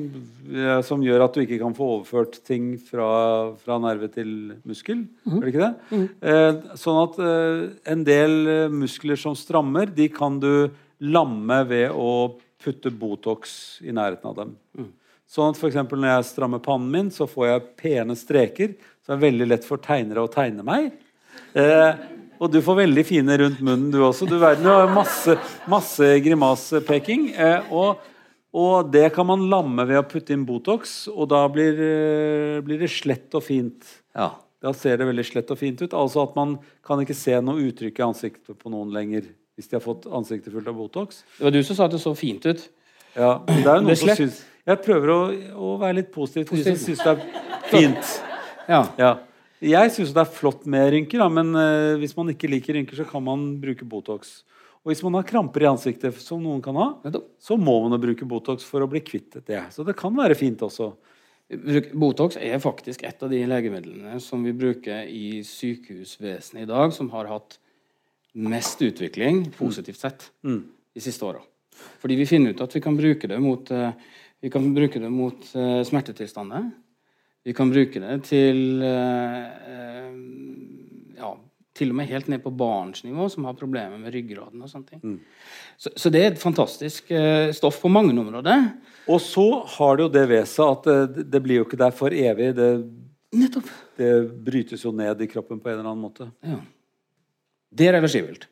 [0.83, 5.05] som, gjør at du ikke kan få overført ting fra, fra nerve til muskel.
[5.29, 5.37] Mm.
[5.37, 5.75] Er det ikke det?
[5.93, 6.07] Mm.
[6.33, 7.61] Eh, sånn at eh,
[7.93, 8.35] en del
[8.73, 12.11] muskler som strammer, de kan du lamme ved å
[12.63, 13.53] putte Botox
[13.85, 14.55] i nærheten av dem.
[14.77, 14.91] Mm.
[15.31, 18.75] Sånn at for når jeg strammer pannen min, så får jeg pene streker.
[19.01, 20.91] Så det er veldig lett for tegnere å tegne meg.
[21.55, 22.01] Eh,
[22.41, 24.27] og du får veldig fine rundt munnen, du også.
[24.27, 25.37] Du verden, har masse,
[25.71, 27.29] masse grimasepeking.
[27.37, 28.03] Eh, og,
[28.51, 32.83] og, det kan man lamme ved å putte inn Botox, og da blir, eh, blir
[32.83, 33.87] det slett og fint.
[34.17, 34.33] Ja.
[34.61, 35.95] Da ser det veldig slett og fint ut.
[35.97, 39.31] Altså at man kan ikke se noe uttrykk i ansiktet på noen lenger
[39.61, 41.23] hvis de har fått ansiktet fullt av Botox.
[41.37, 42.63] Det var du som sa at det så fint ut.
[43.13, 45.19] Ja, det er jo noen som syns Jeg prøver å,
[45.59, 46.49] å, være litt positiv.
[46.57, 47.25] Jeg syns det er
[47.69, 48.13] fint.
[48.71, 48.85] Ja.
[49.01, 49.11] ja.
[49.61, 52.97] Jeg syns det er flott med rynker, da, men uh, hvis man ikke liker rynker,
[53.01, 54.41] så kan man bruke Botox.
[54.81, 56.87] Og hvis man har kramper i ansiktet, som noen kan ha,
[57.43, 59.65] så må man bruke Botox for å bli kvitt det.
[59.75, 60.95] Så det kan være fint også.
[61.99, 67.11] Botox er faktisk et av de legemidlene som vi bruker i sykehusvesenet i dag, som
[67.13, 67.59] har hatt
[68.33, 70.61] mest utvikling, positivt sett, mm.
[70.95, 71.43] de siste åra.
[72.01, 73.91] Fordi vi finner ut at vi kan bruke det mot, eh,
[74.41, 76.71] vi kan bruke det mot uh, smertetilstander.
[77.45, 79.49] Vi kan bruke det til uh,
[81.81, 84.61] til og med helt ned på barnsnivå, som har problemer med ryggraden.
[84.61, 85.21] og sånne ting.
[85.81, 88.67] Så, så det er et fantastisk uh, stoff på mange områder.
[89.09, 91.95] Og så har det jo det ved seg at det, det blir jo ikke der
[91.97, 92.51] for evig.
[92.59, 92.69] Det,
[93.97, 94.13] det
[94.45, 96.29] brytes jo ned i kroppen på en eller annen måte.
[96.45, 96.61] Ja.
[97.71, 98.49] Det er reversibelt.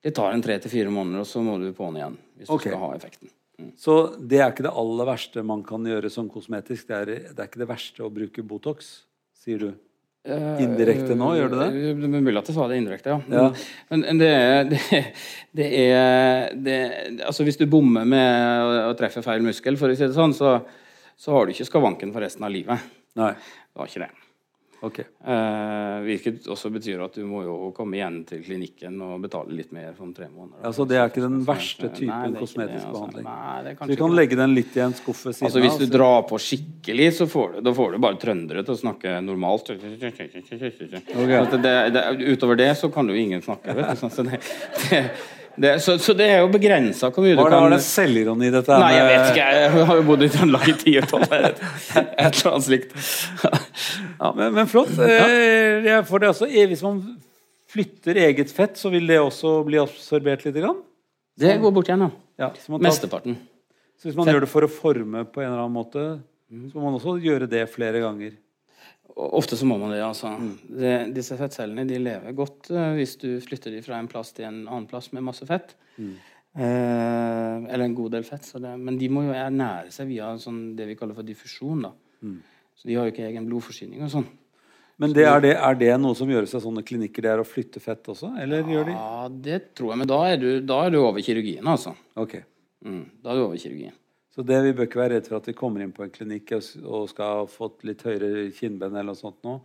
[0.00, 2.16] Det tar en tre til fire måneder, og så må du på'n igjen.
[2.40, 2.70] hvis okay.
[2.70, 3.32] du skal ha effekten.
[3.76, 6.86] Så det er ikke det aller verste man kan gjøre som kosmetisk.
[6.88, 8.90] Det er, det er ikke det verste å bruke Botox,
[9.36, 9.70] sier du.
[10.60, 11.66] Indirekte nå, gjør du det?
[11.72, 13.20] Eh, Det er mulig at jeg sa det indirekte, ja.
[13.32, 13.44] Ja.
[13.88, 15.00] Men, men det, er, det,
[15.56, 16.76] det er det,
[17.24, 20.58] Altså Hvis du bommer med å treffe feil muskel, for å si det sånn, så,
[21.16, 22.84] så har du ikke skavanken for resten av livet.
[23.20, 23.32] Nei.
[23.72, 24.12] Du har ikke det.
[24.80, 24.98] Ok.
[25.00, 29.74] Eh, hvilket også betyr at du må jo komme igjen til klinikken og betale litt
[29.76, 30.62] mer om tre måneder.
[30.64, 32.94] Altså, det er ikke den verste typen er kosmetisk det, altså.
[32.94, 33.26] behandling.
[33.28, 35.76] Nei, det Så vi kan legge den litt i en skuff ved siden Altså Hvis
[35.76, 35.96] du altså.
[35.98, 39.68] drar på skikkelig, så får du, da får du bare trøndere til å snakke normalt.
[41.20, 43.76] Altså, det, det, utover det så kan jo ingen snakke.
[43.76, 44.40] Vet du, sånn, så, det,
[44.86, 45.04] det,
[45.60, 48.76] det, så, så det er jo begrensa hvor mye du kan var det selvironi, dette
[48.80, 49.48] Nei, jeg vet ikke.
[49.58, 51.60] Jeg har jo bodd i Trøndelag i tiårtallet.
[52.00, 52.94] Et eller annet slikt.
[54.38, 54.94] Men, men flott.
[54.96, 55.98] Ja.
[56.00, 56.48] For får det også.
[56.48, 57.02] Eh, Hvis man
[57.70, 60.56] flytter eget fett, så vil det også bli absorbert litt?
[60.58, 60.80] Grann?
[61.40, 62.10] Det går bort igjen, ja.
[62.40, 63.36] Ja, Mesteparten.
[64.00, 66.04] så hvis man gjør det for å forme på en eller annen måte,
[66.48, 68.32] så må man også gjøre det flere ganger.
[69.16, 70.32] Ofte så må man det, altså.
[70.68, 74.46] Det, disse fettcellene de lever godt uh, hvis du flytter dem fra en plass til
[74.48, 75.74] en annen plass med masse fett.
[76.58, 78.44] Eh, eller en god del fett.
[78.46, 81.86] Så det, men de må jo ernære seg via sånn, det vi kaller for diffusjon.
[81.86, 81.92] da.
[82.80, 84.28] Så de har jo ikke egen blodforsyning og sånn.
[85.00, 87.24] Men det, er, det, er det noe som gjøres av sånne klinikker?
[87.24, 88.34] Det er å flytte fett også?
[88.40, 90.00] Eller gjør de Ja, det tror jeg.
[90.02, 91.94] Men da er du, da er du over kirurgien, altså.
[92.20, 92.36] Ok.
[92.84, 93.96] Mm, da er du over kirurgien.
[94.40, 96.54] Så det vi bør ikke være redd for at vi kommer inn på en klinikk
[96.56, 99.58] og skal ha fått litt høyere kinnben, eller noe sånt nå,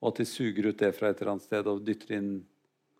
[0.00, 2.30] og at de suger ut det fra et eller annet sted og dytter inn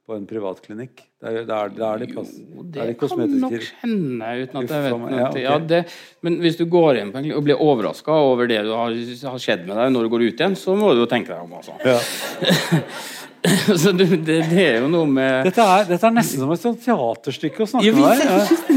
[0.04, 0.92] på en privatklinikk.
[0.98, 1.46] klinikk.
[1.48, 2.34] Der, der, er, det plass.
[2.36, 5.14] Jo, det det kan nok hende, uten at jeg vet noe.
[5.16, 5.80] Ja, Ja, det,
[6.20, 8.92] men hvis du går inn på en klinikk og blir overraska over det du har,
[9.32, 11.48] har skjedd med deg når du går ut igjen, så må du jo tenke deg
[11.48, 11.80] om, altså.
[11.80, 11.96] Ja.
[13.82, 17.64] så det, det er jo noe med Dette, er, dette er nesten som et teaterstykke
[17.64, 18.04] å snakke om.
[18.20, 18.71] Ja.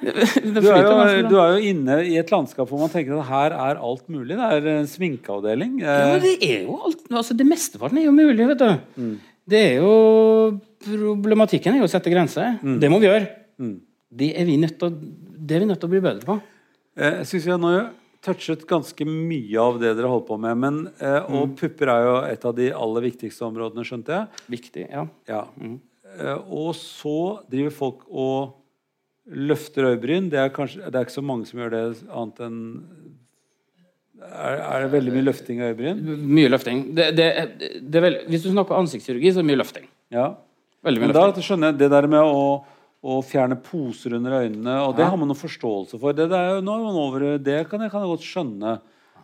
[0.00, 3.52] Du er, jo, du er jo inne i et landskap hvor man tenker at her
[3.52, 4.36] er alt mulig.
[4.38, 5.78] Det er en sminkeavdeling.
[5.82, 8.70] Ja, Eh, det er jo alt altså Det mesteparten er jo mulig, vet du.
[8.96, 9.14] Mm.
[9.50, 9.92] Det er jo
[10.80, 12.54] Problematikken er jo å sette grenser.
[12.64, 12.78] Mm.
[12.80, 13.26] Det må vi gjøre.
[14.10, 16.38] Det er vi nødt til Det er vi nødt til å bli bedre på.
[16.96, 17.74] eh, Jeg syns vi har nå
[18.22, 20.56] touchet ganske mye av det dere holder på med.
[20.60, 21.34] Men, eh, Mm.
[21.42, 24.26] og pupper er jo et av de aller viktigste områdene, skjønte jeg.
[24.50, 24.88] Viktig.
[24.90, 25.44] ja Ja.
[26.18, 28.52] Eh, og så driver folk og
[29.30, 30.28] løfter øyebryn.
[30.30, 32.58] Det det er ikke så mange som gjør det annet enn
[34.20, 36.00] er, er det veldig mye løfting av øyebryn?
[36.28, 36.80] Mye løfting.
[36.96, 39.86] Det, det, er- det er vel, hvis du snakker ansiktskirurgi, så er det mye løfting.
[40.12, 40.26] Ja.
[40.84, 41.46] Veldig mye Men da løfting.
[41.46, 42.42] skjønner jeg det der med å,
[43.00, 46.12] å fjerne poser under øynene, og det har man noen forståelse for.
[46.16, 48.74] Det, det, er nå er man over, det kan jeg, kan jeg godt skjønne.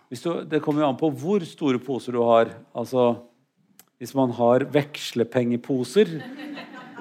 [0.07, 2.55] Du, det kommer jo an på hvor store poser du har.
[2.79, 3.11] Altså,
[4.01, 6.15] hvis man har vekslepengeposer,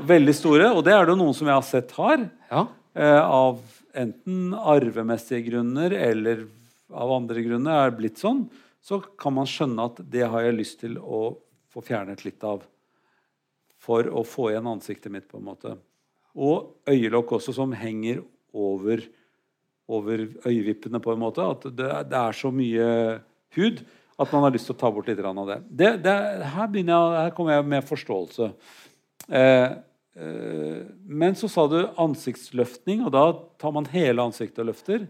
[0.03, 2.65] veldig store, og det er det noen som jeg har sett har, Ja.
[2.95, 3.61] Eh, av
[3.95, 6.45] enten arvemessige grunner eller
[6.93, 8.45] av andre grunner er blitt sånn,
[8.85, 11.35] så kan man skjønne at det har jeg lyst til å
[11.73, 12.63] få fjernet litt av.
[13.81, 15.75] For å få igjen ansiktet mitt, på en måte.
[16.35, 18.21] Og øyelokk også, som henger
[18.55, 19.03] over,
[19.87, 21.45] over øyevippene, på en måte.
[21.45, 22.87] At det, det er så mye
[23.57, 23.83] hud
[24.15, 25.59] at man har lyst til å ta bort litt av det.
[25.67, 26.15] det, det
[26.53, 28.51] her, jeg, her kommer jeg med forståelse.
[29.27, 29.75] Eh,
[30.15, 33.25] men så sa du ansiktsløftning, og da
[33.59, 35.07] tar man hele ansiktet og løfter.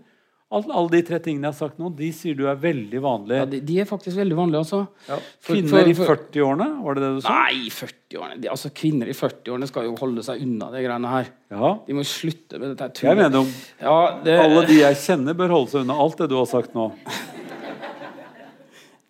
[0.54, 3.38] Alle, alle de tre tingene jeg har sagt nå, de sier du er veldig vanlige.
[3.42, 4.82] ja de, de er faktisk veldig vanlige, altså.
[5.10, 5.18] Ja.
[5.48, 7.38] Kvinner i 40-årene, var det det du sa?
[7.48, 11.32] Nei, 40-årene altså Kvinner i 40-årene skal jo holde seg unna de greiene her.
[11.56, 11.72] Ja.
[11.88, 13.50] De må slutte med dette Jeg mener om
[13.82, 16.78] ja, det, alle de jeg kjenner, bør holde seg unna alt det du har sagt
[16.78, 16.92] nå.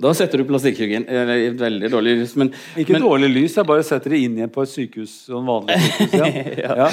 [0.02, 2.34] Da setter du plastikkirurgien i et veldig dårlig lys.
[2.36, 5.14] Men, Ikke men, dårlig lys, jeg bare setter det inn igjen på et sykehus.
[5.30, 6.16] Sånn vanlig sykehus
[6.60, 6.76] ja.
[6.82, 6.88] ja.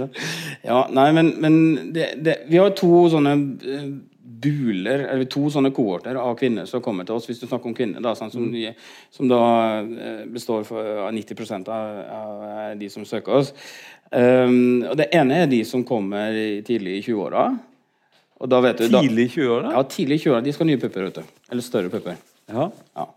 [0.00, 0.18] Sant?
[0.66, 1.58] Ja, nei, men, men
[1.94, 3.84] det, det, vi har to sånne eh,
[4.40, 7.76] buler, eller to sånne kohorter av kvinner som kommer til oss, hvis du snakker om
[7.76, 8.74] kvinner, da, sånn, som, Mm.
[9.14, 9.40] som da
[9.84, 10.66] eh, består
[11.06, 13.52] av 90 av, av de som søker oss.
[14.10, 16.34] Um, og Det ene er de som kommer
[16.66, 17.44] tidlig i 20-åra.
[18.40, 19.70] Og da vet du, Tidlig i 20-åra?
[19.76, 20.42] ja, tidlig i 20-åra.
[20.42, 21.22] De skal ha nye pupper.
[21.52, 22.16] Eller større pupper.
[22.50, 22.68] Ja.
[22.98, 23.08] Ja.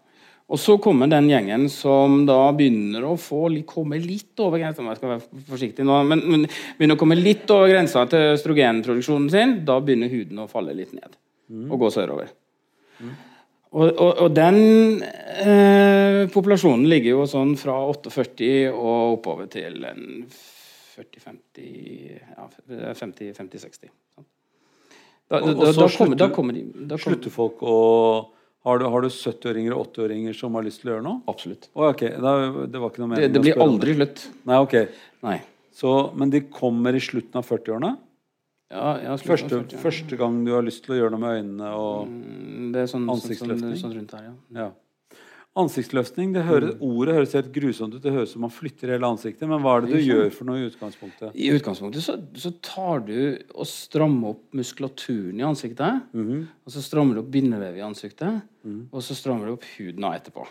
[0.53, 4.99] Og så kommer den gjengen som da begynner å få komme litt over grensa Jeg
[4.99, 6.43] skal være forsiktig nå, men, men
[6.77, 9.53] begynner å komme litt over grensa til østrogenproduksjonen sin.
[9.65, 11.15] Da begynner huden å falle litt ned
[11.69, 12.29] og gå sørover.
[13.73, 19.79] Og, og, og den eh, populasjonen ligger jo sånn fra 48 og oppover til
[20.93, 21.65] 40-50
[22.13, 22.45] ja,
[22.99, 23.89] 50-60.
[25.33, 26.53] Da, da, da, da, da kommer de da kommer,
[27.01, 27.77] Slutter folk å
[28.63, 31.19] Har du, har du 70-åringer og 80-åringer som har lyst til å gjøre noe?
[31.27, 31.67] Absolutt.
[31.75, 32.13] Oh, okay.
[32.15, 32.31] da,
[32.71, 34.23] Det var ikke noe mening det det blir aldri slutt.
[34.47, 34.75] Nei, ok.
[35.27, 35.37] Nei.
[35.75, 37.91] Så, men de kommer i slutten av 40-årene?
[38.73, 39.81] Ja, ja, slutt, Første, ja.
[39.83, 42.87] første gang du har lyst til å gjøre noe med øynene og Mm, Det er
[42.89, 44.33] sånn, sånn, sånn, sånn rundt her, ja.
[44.63, 44.69] ja.
[45.53, 48.01] Ansiktsløftning, det høres, ordet høres helt grusomt ut.
[48.01, 49.45] Det høres ut som man flytter hele ansiktet.
[49.45, 51.35] Men hva er det du gjør for noe i utgangspunktet?
[51.37, 53.13] I utgangspunktet så, så tar du
[53.53, 56.07] og strammer opp muskulaturen i ansiktet.
[56.17, 56.47] Mhm.
[56.65, 58.41] Og så strammer du opp bindevevet i ansiktet.
[58.65, 60.47] Og så strammer du opp huden av etterpå.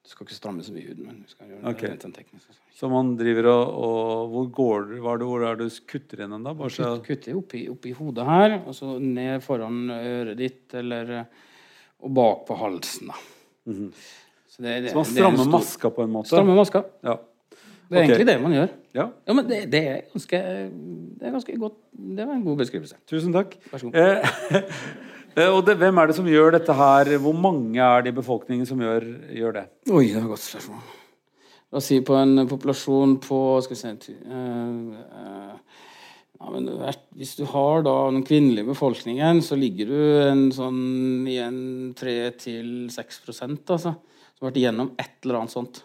[0.00, 2.56] Du skal ikke stramme så mye huden, men du skal gjøre det rent teknisk.
[2.80, 4.94] Så man driver og, og Hvor går du?
[4.96, 6.54] Det, hvor er det du kutter inn den, da?
[6.56, 11.12] Bare så, Kutt, kutter oppi, oppi hodet her, og så ned foran øret ditt, eller
[12.00, 13.20] og bak på halsen, da.
[14.60, 16.28] Så, det, det, så man er strammer stor- maska på en måte?
[16.28, 16.82] Strammer maska.
[17.06, 17.16] Ja.
[17.90, 18.10] Det er okay.
[18.12, 18.68] egentlig det man gjør.
[18.94, 19.06] ja.
[19.26, 22.96] Ja, men det, det er ganske Det er ganske godt Det var en god beskrivelse.
[23.08, 23.56] Tusen takk.
[23.72, 23.96] Vær så god.
[23.96, 24.60] Eh,
[25.36, 27.16] eh, og det, hvem er det som gjør dette her?
[27.24, 29.64] Hvor mange er det i befolkningen som gjør, gjør det?
[29.90, 30.84] Oi, det var et godt spørsmål.
[31.70, 34.94] La oss si på en populasjon på Skal vi se ty- uh,
[35.24, 35.80] eh,
[36.40, 41.92] ja, Hvis du har da den kvinnelige befolkningen, så ligger du en sånn i en
[41.98, 43.96] 3-6 prosent, altså.
[44.40, 45.82] Som har vært igjennom et eller annet sånt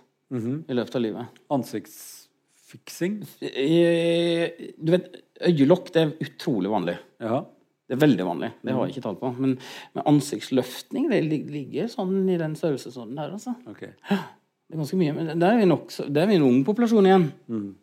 [0.71, 1.41] i løpet av livet.
[1.51, 3.17] Ansiktsfiksing?
[3.41, 5.09] I- Du vet,
[5.43, 6.95] øyelokk det er utrolig vanlig.
[7.19, 7.41] Ja.
[7.87, 8.49] Det er veldig vanlig.
[8.63, 9.29] Det har jeg ikke tall på.
[9.37, 9.57] Men,
[9.93, 13.53] men ansiktsløftning det ligger sånn i den størrelsesorden der, altså.
[13.69, 13.81] Ok.
[13.85, 17.05] Det er ganske mye, men der er vi nok, der er vi en ung populasjon
[17.05, 17.27] igjen.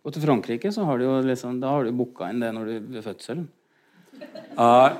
[0.02, 2.64] Og til Frankrike så har du jo liksom, da har du booka inn det når
[2.66, 3.44] du ved fødselen.
[4.58, 4.96] Er,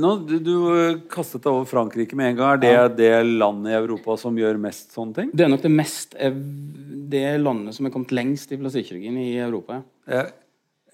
[0.00, 2.64] nå, du, du eh, kastet deg over Frankrike med en gang.
[2.66, 5.30] Er det det landet i Europa som gjør mest sånne ting?
[5.36, 6.16] Det er nok det mest
[7.06, 9.80] det landet som er kommet lengst i plastikkirurgien i Europa.
[10.10, 10.32] Jeg,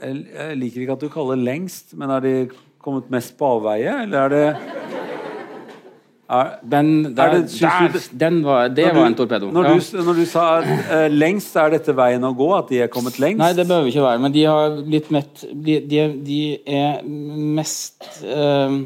[0.02, 2.34] jeg, jeg liker ikke at du kaller det lengst, men er de
[2.82, 5.01] kommet mest på avveie, eller er det
[6.62, 9.50] Den, der, det- der, den var, det du, var en torpedo.
[9.52, 9.74] Når, Ja.
[9.74, 12.48] du, når du sa eh, lengst, er dette veien å gå?
[12.56, 13.38] At de er kommet lengst?
[13.42, 14.22] Nei, det behøver ikke være.
[14.24, 18.80] Men de har blitt møtt De, de, de er mest uh,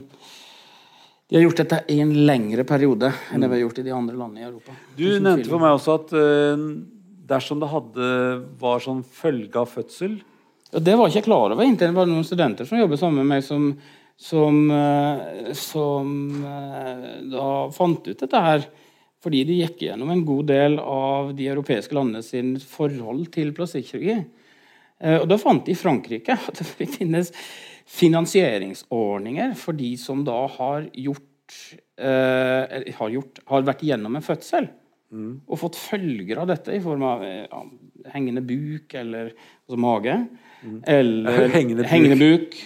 [1.28, 3.94] De har gjort dette i en lengre periode enn det vi har gjort i de
[3.94, 4.74] andre landene i Europa.
[4.99, 6.66] Du nevnte for meg også at uh,
[7.26, 8.11] dersom det hadde,
[8.61, 10.18] var sånn følge av fødsel
[10.72, 13.22] ja, det var ikke jeg klar over inntil det var noen studenter som jobbet sammen
[13.22, 13.68] med meg, som,
[14.17, 16.11] som, eh, som
[16.45, 18.64] eh, da fant ut dette her.
[19.25, 24.19] Fordi de gikk gjennom en god del av de europeiske landene sin forhold til plastikkirurgi.
[25.01, 27.33] Eh, Og da fant de i Frankrike at det finnes
[27.87, 31.55] finansieringsordninger for de som da har gjort,
[31.99, 34.69] eh, har, gjort har vært igjennom en fødsel.
[35.17, 37.61] Og fått følger av dette i form av ja,
[38.12, 40.17] hengende buk eller altså mage.
[40.91, 41.91] Eller Hengende buk.
[41.93, 42.57] hengende buk.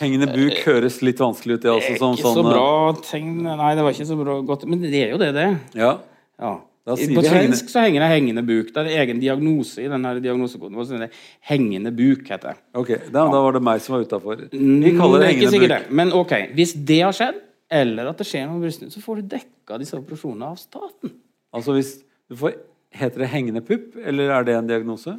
[0.00, 1.96] Hengende buk høres litt vanskelig ut, det også.
[2.00, 4.66] Sånn, ikke så sånn, eh, bra tegn Nei, det var ikke så bra godt.
[4.68, 5.46] Men det er jo det, det.
[5.74, 5.98] Ja.
[6.40, 6.54] Ja.
[6.86, 6.94] På
[7.26, 8.68] svensk så henger det hengende buk.
[8.74, 10.76] Det er egen diagnose i denne diagnosekoden.
[10.86, 11.08] så det
[11.48, 12.56] Hengende buk heter det.
[12.78, 14.44] Ok, da, da var det meg som var utafor.
[14.52, 15.68] Vi Mm, kaller det det hengende buk.
[15.68, 15.90] det.
[15.90, 17.40] Men ok, hvis det har skjedd,
[17.70, 21.10] eller at det skjer noe med brystet, så får du dekka disse operasjonene av staten.
[21.52, 22.54] Altså hvis du får
[22.96, 25.18] Heter det hengende pupp, eller er det en diagnose?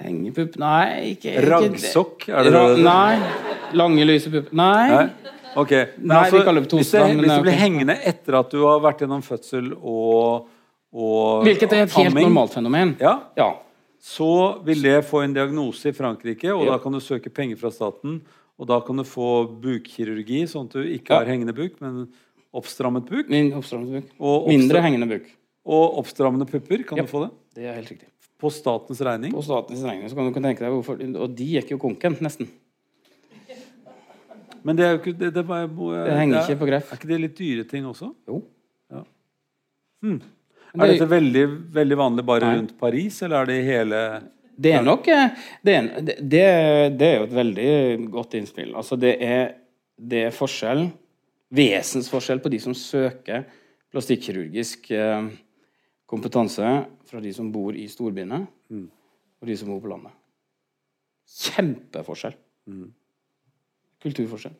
[0.00, 2.82] Hengepupp Nei, ikke, ikke Raggsokk, er det Ra det?
[2.84, 3.18] Nei.
[3.78, 4.54] Lange, lyse pupper.
[4.56, 4.88] Nei.
[4.92, 5.34] Nei?
[5.58, 5.72] Ok.
[5.98, 8.80] Men Nei, vi kaller det hvis, det, hvis det blir hengende etter at du har
[8.84, 10.46] vært gjennom fødsel og,
[10.94, 12.94] og Hvilket er et helt amming, normalt fenomen.
[13.02, 13.48] Ja, Ja.
[14.00, 14.28] så
[14.64, 16.76] vil det få en diagnose i Frankrike, og Ja.
[16.76, 18.20] da kan du søke penger fra staten.
[18.58, 21.18] Og da kan du få bukkirurgi, sånn at du ikke Ja.
[21.20, 22.08] har hengende buk, men
[22.54, 23.28] oppstrammet buk.
[23.30, 24.08] Min oppstrammet buk.
[24.18, 25.26] Og, Mindre hengende buk.
[25.64, 26.82] og oppstrammende pupper.
[26.86, 27.30] Kan du få det?
[27.54, 28.08] Det er helt riktig.
[28.38, 29.32] På statens regning.
[29.34, 32.46] På statens regning så kan du tenke deg hvorfor Og de gikk jo konken, nesten.
[34.66, 36.92] Men det er jo ikke Det, det, bare, Det henger er- ikke på greff.
[36.92, 38.12] Er ikke det litt dyre ting også?
[38.28, 38.42] Jo.
[38.92, 39.02] Ja.
[40.04, 40.18] Er
[40.86, 42.56] det- dette veldig, veldig vanlig bare Nei.
[42.58, 44.02] rundt Paris, eller er det i hele
[44.60, 45.30] Det er nok eh,
[45.64, 48.74] det er, det, det, det er jo et veldig godt innspill.
[48.74, 49.54] Altså det er,
[49.98, 50.90] det er forskjell,
[51.54, 53.44] vesensforskjell på de som søker
[53.92, 55.28] plastikkirurgisk eh,
[56.08, 56.70] kompetanse
[57.08, 58.40] fra de som bor i storbyene,
[59.40, 60.12] og de som bor på landet.
[61.28, 62.36] Kjempeforskjell.
[64.02, 64.54] Kulturforskjell.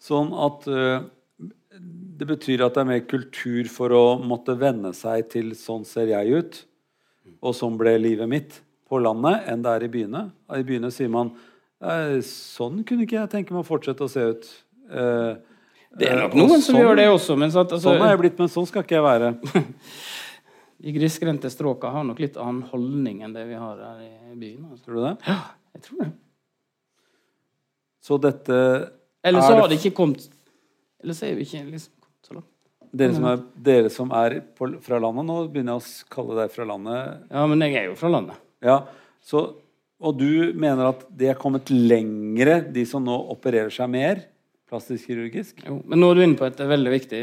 [0.00, 1.02] Sånn at uh,
[2.20, 6.08] det betyr at det er mer kultur for å måtte venne seg til 'sånn ser
[6.08, 6.64] jeg ut',
[7.42, 10.22] og sånn ble livet mitt på landet, enn det er i byene.
[10.50, 11.30] I byene sier man
[11.80, 14.48] «Eh, 'sånn kunne ikke jeg tenke meg å fortsette å se ut'.
[14.90, 15.36] Eh,
[15.98, 18.02] Det er nok noen sånn, som sånn- gjør det også, men så at, altså, Sånn
[18.02, 19.28] er jeg blitt, men sånn skal ikke jeg være.
[20.80, 24.02] de grisgrendte stråka har nok litt annen holdning enn det vi har her
[24.32, 24.70] i byen.
[24.70, 24.84] Altså.
[24.86, 25.14] Tror du det?
[25.28, 25.38] Ja,
[25.76, 26.10] jeg tror det.
[28.00, 28.56] Så dette
[29.20, 30.22] Eller Er så har det ikke kommet
[31.02, 32.48] Eller så er vi ikke liksom kommet så langt.
[32.90, 36.54] Dere som er, dere som er på, fra landet nå, begynner jeg å kalle deg
[36.54, 37.20] fra landet.
[37.30, 38.40] Ja, men jeg er jo fra landet.
[38.66, 38.80] Ja,
[39.22, 39.44] så,
[40.00, 44.24] og du mener at de er kommet lengre, de som nå opererer seg mer
[44.70, 45.62] plastisk kirurgisk?
[45.66, 47.22] Jo, men nå er du inne på et veldig viktig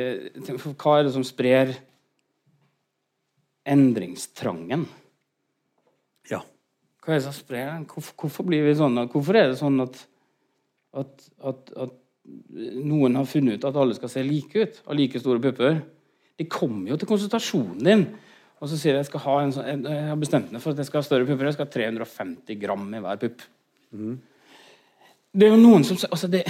[0.80, 1.76] Hva er det som sprer
[3.68, 4.86] endringstrangen?
[6.32, 6.42] Ja.
[7.04, 7.88] Hva er det som sprer den?
[7.92, 9.00] Hvorfor, hvorfor blir vi sånn?
[9.12, 10.00] Hvorfor er det sånn at,
[10.98, 11.98] at, at, at
[12.88, 15.82] noen har funnet ut at alle skal se like ut, ha like store pupper?
[16.38, 18.08] De kommer jo til konsultasjonen din,
[18.58, 20.82] og så sier de jeg skal ha en sånn, jeg har bestemt meg for at
[20.82, 21.50] jeg skal ha større pupper.
[21.50, 23.46] Jeg skal ha 350 gram i hver pupp.
[25.38, 26.44] Det er jo noen som altså det,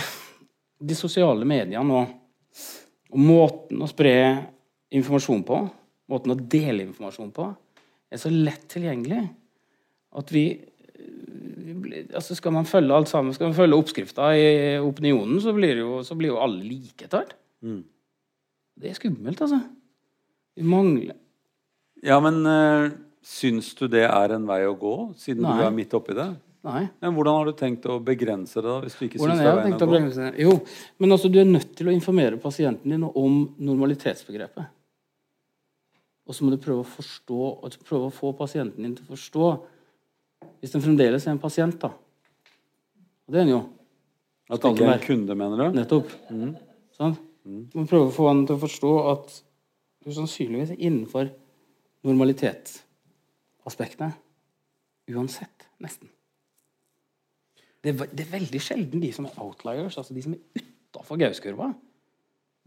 [0.78, 2.04] De sosiale mediene nå,
[3.08, 4.14] og måten å spre
[4.94, 5.62] informasjon på,
[6.12, 7.50] måten å dele informasjon på,
[8.08, 9.26] er så lett tilgjengelig
[10.18, 10.46] at vi,
[12.16, 14.48] altså Skal man følge alt sammen, skal man følge oppskrifta i
[14.80, 17.36] opinionen, så blir, jo, så blir jo alle like etter hvert.
[18.78, 19.60] Det er skummelt, altså.
[20.58, 21.18] Vi mangler
[22.06, 22.92] Ja, men øh,
[23.26, 25.56] syns du det er en vei å gå, siden Nei.
[25.58, 26.30] du er midt oppi det?
[26.68, 26.84] Nei.
[27.04, 29.52] Men hvordan har du tenkt å begrense det, da, hvis du ikke Hvordan syns det
[29.52, 30.32] er veien å å gå?
[30.44, 30.56] Jo,
[31.04, 33.38] men altså, du er nødt til å informere pasienten din om
[33.70, 34.74] normalitetsbegrepet.
[36.28, 39.16] Og så må du prøve å forstå, og prøve å få pasienten din til å
[39.16, 39.46] forstå
[40.62, 41.90] Hvis den fremdeles er en pasient, da.
[43.28, 43.62] Og det er den jo.
[44.48, 45.66] At alle ikke det en kunde, mener du?
[45.76, 46.08] Nettopp.
[46.96, 47.16] Sånn?
[47.44, 49.26] Du må prøve å få han til å forstå at
[50.06, 51.26] du sannsynligvis er innenfor
[52.08, 54.12] normalitetsaspektet.
[55.12, 56.08] Uansett, nesten.
[57.84, 61.16] Det er, det er veldig sjelden de som er outliers, altså de som er utafor
[61.22, 61.68] Gauskurva.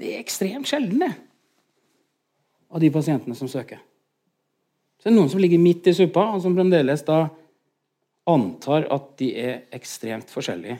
[0.01, 1.13] Det er ekstremt sjelden, det.
[2.71, 3.81] Av de pasientene som søker.
[5.01, 7.25] Så det er noen som ligger midt i suppa, og som fremdeles da
[8.31, 10.77] antar at de er ekstremt forskjellige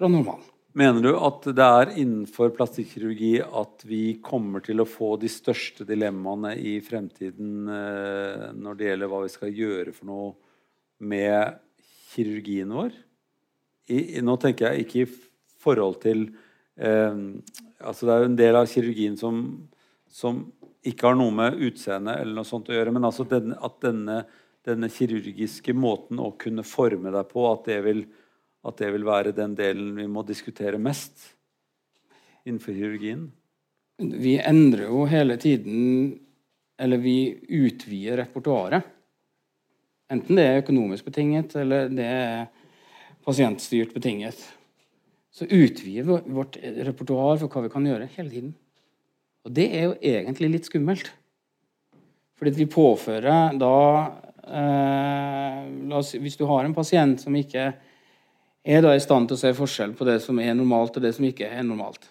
[0.00, 0.46] fra normalen.
[0.72, 5.82] Mener du at det er innenfor plastikkirurgi at vi kommer til å få de største
[5.86, 10.28] dilemmaene i fremtiden eh, når det gjelder hva vi skal gjøre for noe
[11.10, 11.58] med
[12.12, 12.94] kirurgien vår?
[13.90, 15.10] I, nå tenker jeg ikke i
[15.60, 16.28] forhold til
[16.78, 17.18] eh,
[17.80, 19.36] Altså det er jo en del av kirurgien som,
[20.10, 20.44] som
[20.86, 24.22] ikke har noe med utseende eller noe sånt å gjøre, men altså den, at denne,
[24.66, 28.04] denne kirurgiske måten å kunne forme deg på, at det vil
[28.66, 31.30] at det vil være den delen vi må diskutere mest
[32.44, 33.28] innenfor kirurgien?
[34.00, 36.18] Vi endrer jo hele tiden
[36.80, 38.86] Eller vi utvider repertoaret.
[40.08, 42.46] Enten det er økonomisk betinget, eller det er
[43.20, 44.38] pasientstyrt betinget.
[45.28, 48.54] Så utvider vi vårt repertoar for hva vi kan gjøre, hele tiden.
[49.50, 51.08] Og det er jo egentlig litt skummelt.
[52.38, 53.76] Fordi at vi påfører da
[54.46, 55.64] eh,
[55.98, 57.72] oss, Hvis du har en pasient som ikke
[58.60, 61.14] er da i stand til å se forskjell på det som er normalt, og det
[61.16, 62.06] som ikke er normalt.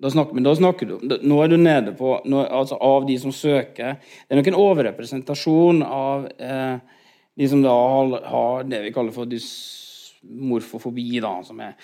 [0.00, 3.06] Da snakker, men da snakker du da- Nå er du nede på nå, altså Av
[3.06, 6.78] de som søker Det er nok en overrepresentasjon av eh,
[7.38, 11.74] de som da har, har det vi kaller for dysmorfofobi, da, som er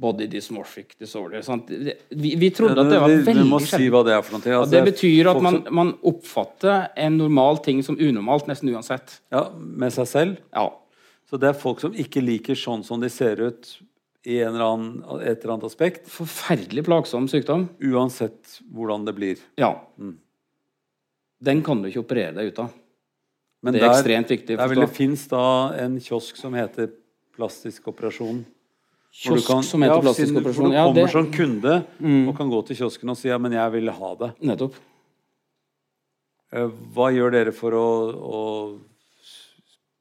[0.00, 1.42] body dysmorphic disorder.
[1.44, 1.68] Sant?
[1.70, 4.38] Vi, vi trodde at det var veldig veldig vi må si hva det er for
[4.38, 4.54] noe.
[4.62, 9.18] Altså, det betyr at man, man oppfatter en normal ting som unormalt nesten uansett.
[9.34, 10.40] ja, Med seg selv.
[10.56, 10.66] Ja.
[11.28, 13.68] Så det er folk som ikke liker sånn som de ser ut
[14.26, 17.68] i en eller annen, et eller annet aspekt, Forferdelig plagsom sykdom.
[17.80, 19.40] uansett hvordan det blir.
[19.60, 19.74] Ja.
[21.40, 22.72] Den kan du ikke operere deg ut av.
[23.62, 25.44] Men Det er der, ekstremt viktig der vil det finnes da
[25.80, 26.90] en kiosk som heter
[27.36, 28.42] plastisk operasjon.
[29.12, 30.64] Kiosk kan- som heter ja, plastisk siden- operasjon.
[30.64, 33.38] Hvor du Ja, kommer det, som kunde og kan gå til kiosken og si ja,
[33.38, 34.30] men jeg vil ha det.
[34.40, 34.74] nettopp.
[36.52, 37.86] Eh, Hva gjør dere for å,
[38.16, 38.80] å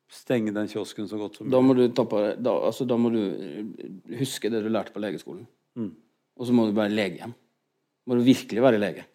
[0.10, 3.20] stenge den kiosken så godt som Da må du, tappe, da, altså, da må du
[3.22, 5.46] eh, huske det du lærte på legeskolen.
[5.78, 5.92] Mm.
[6.40, 7.34] Og så må du være lege igjen.
[8.08, 9.06] Må du virkelig være lege.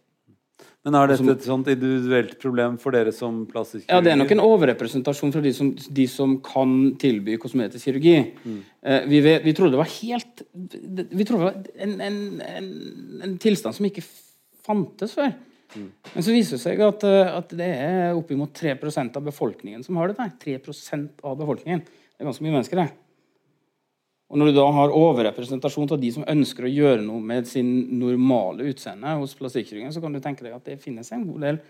[0.84, 4.34] Men er dette et sånt individuelt problem for dere som plastisk Ja, Det er nok
[4.34, 8.18] en overrepresentasjon fra de som, de som kan tilby kosmetisk kirurgi.
[8.44, 8.58] Mm.
[8.84, 12.68] Eh, vi, vi trodde det var helt Vi trodde det var en, en, en,
[13.24, 14.04] en tilstand som ikke
[14.64, 15.32] fantes før.
[15.74, 15.88] Mm.
[16.12, 19.96] Men så viser det seg at, eh, at det er oppimot 3% av befolkningen som
[20.00, 20.28] har dette.
[20.44, 21.80] 3% av befolkningen.
[21.80, 23.03] Det er ganske mye mennesker, det.
[24.32, 27.68] Og når du da har overrepresentasjon av de som ønsker å gjøre noe med sin
[28.00, 31.60] normale utseende hos plastikkirurgen, så kan du tenke deg at det finnes en god del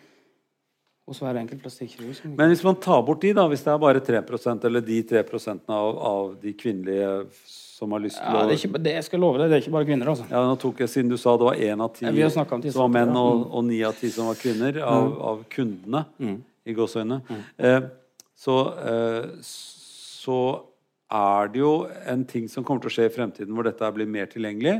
[1.04, 2.22] hos hver enkelt plastikkirurg.
[2.38, 5.74] Men hvis man tar bort de, da, hvis det er bare 3% eller de 3%
[5.76, 7.10] av, av de kvinnelige
[7.74, 9.64] som har lyst til Ja, å det, ikke, det jeg skal love deg, det er
[9.64, 10.28] ikke bare kvinner, altså.
[10.30, 12.94] Ja, nå tok jeg Siden du sa det var én av ti Ja, som var
[12.94, 13.42] menn, og.
[13.42, 13.44] Mm.
[13.50, 16.06] og ni av ti som var kvinner, av, av kundene,
[16.64, 17.90] i gåseøynene, eh,
[18.40, 18.54] så,
[18.88, 20.38] eh, så
[21.14, 21.72] er det jo
[22.10, 24.76] en ting som kommer til å skje i fremtiden, hvor dette blir mer tilgjengelig,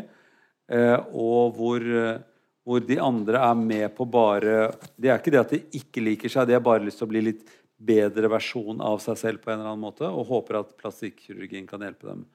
[0.73, 2.23] eh, og hvor, eh,
[2.65, 6.33] hvor de andre er med på bare Det er ikke det at de ikke liker
[6.33, 7.45] seg, de har bare lyst til å bli litt
[7.79, 11.83] bedre versjon av seg selv på en eller annen måte, og håper at plastikkirurgien kan
[11.85, 12.27] hjelpe dem.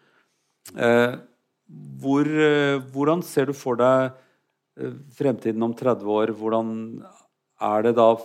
[0.77, 1.15] Eh,
[2.01, 2.25] hvor,
[2.89, 4.15] hvordan ser du for deg
[5.13, 6.31] fremtiden om 30 år?
[6.33, 7.03] Hvordan
[7.61, 8.15] Er det da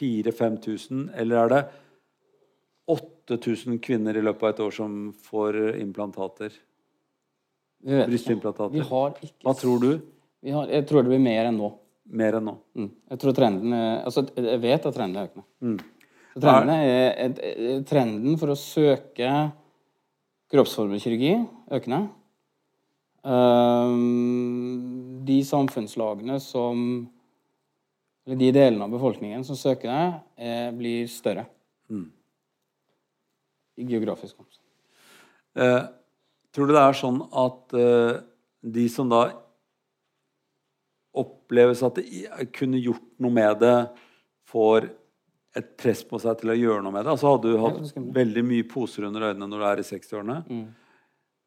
[0.00, 1.60] 4000-5000, eller er det
[3.36, 6.56] 8000 kvinner i løpet av et år som får implantater?
[7.84, 8.74] Brystimplantater.
[8.74, 9.92] Vi har ikke Hva tror du?
[10.40, 11.70] vi har, Jeg tror det blir mer enn nå.
[12.10, 12.56] Mer enn nå?
[12.76, 12.90] Mm.
[13.12, 15.46] Jeg tror trenden altså jeg vet at trenden er økende.
[15.60, 15.78] Mm.
[16.40, 19.30] Trenden, er, trenden for å søke
[20.50, 21.34] kroppsformkirurgi
[21.74, 22.08] økende.
[23.20, 27.08] Um, de samfunnslagene som
[28.24, 31.46] Eller de delene av befolkningen som søker det, blir større.
[33.80, 34.66] I geografisk omstand.
[35.60, 35.82] Eh,
[36.54, 38.20] tror du det er sånn at eh,
[38.76, 39.24] de som da
[41.16, 42.24] oppleves at de
[42.54, 43.76] kunne gjort noe med det,
[44.50, 44.88] får
[45.58, 47.14] et press på seg til å gjøre noe med det?
[47.16, 50.68] Altså Hadde du hatt veldig mye poser under øynene når du er i 60-årene, Mm.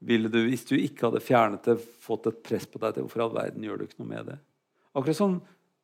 [0.04, 3.22] ville du, hvis du ikke hadde fjernet det, fått et press på deg til hvorfor
[3.22, 4.38] i all verden gjør du ikke noe med det?
[4.94, 5.38] Akkurat som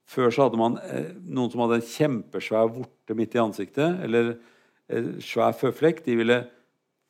[0.09, 4.33] før så hadde man eh, noen som hadde en kjempesvær vorte midt i ansiktet, eller
[5.23, 6.39] svær føflekk, de ville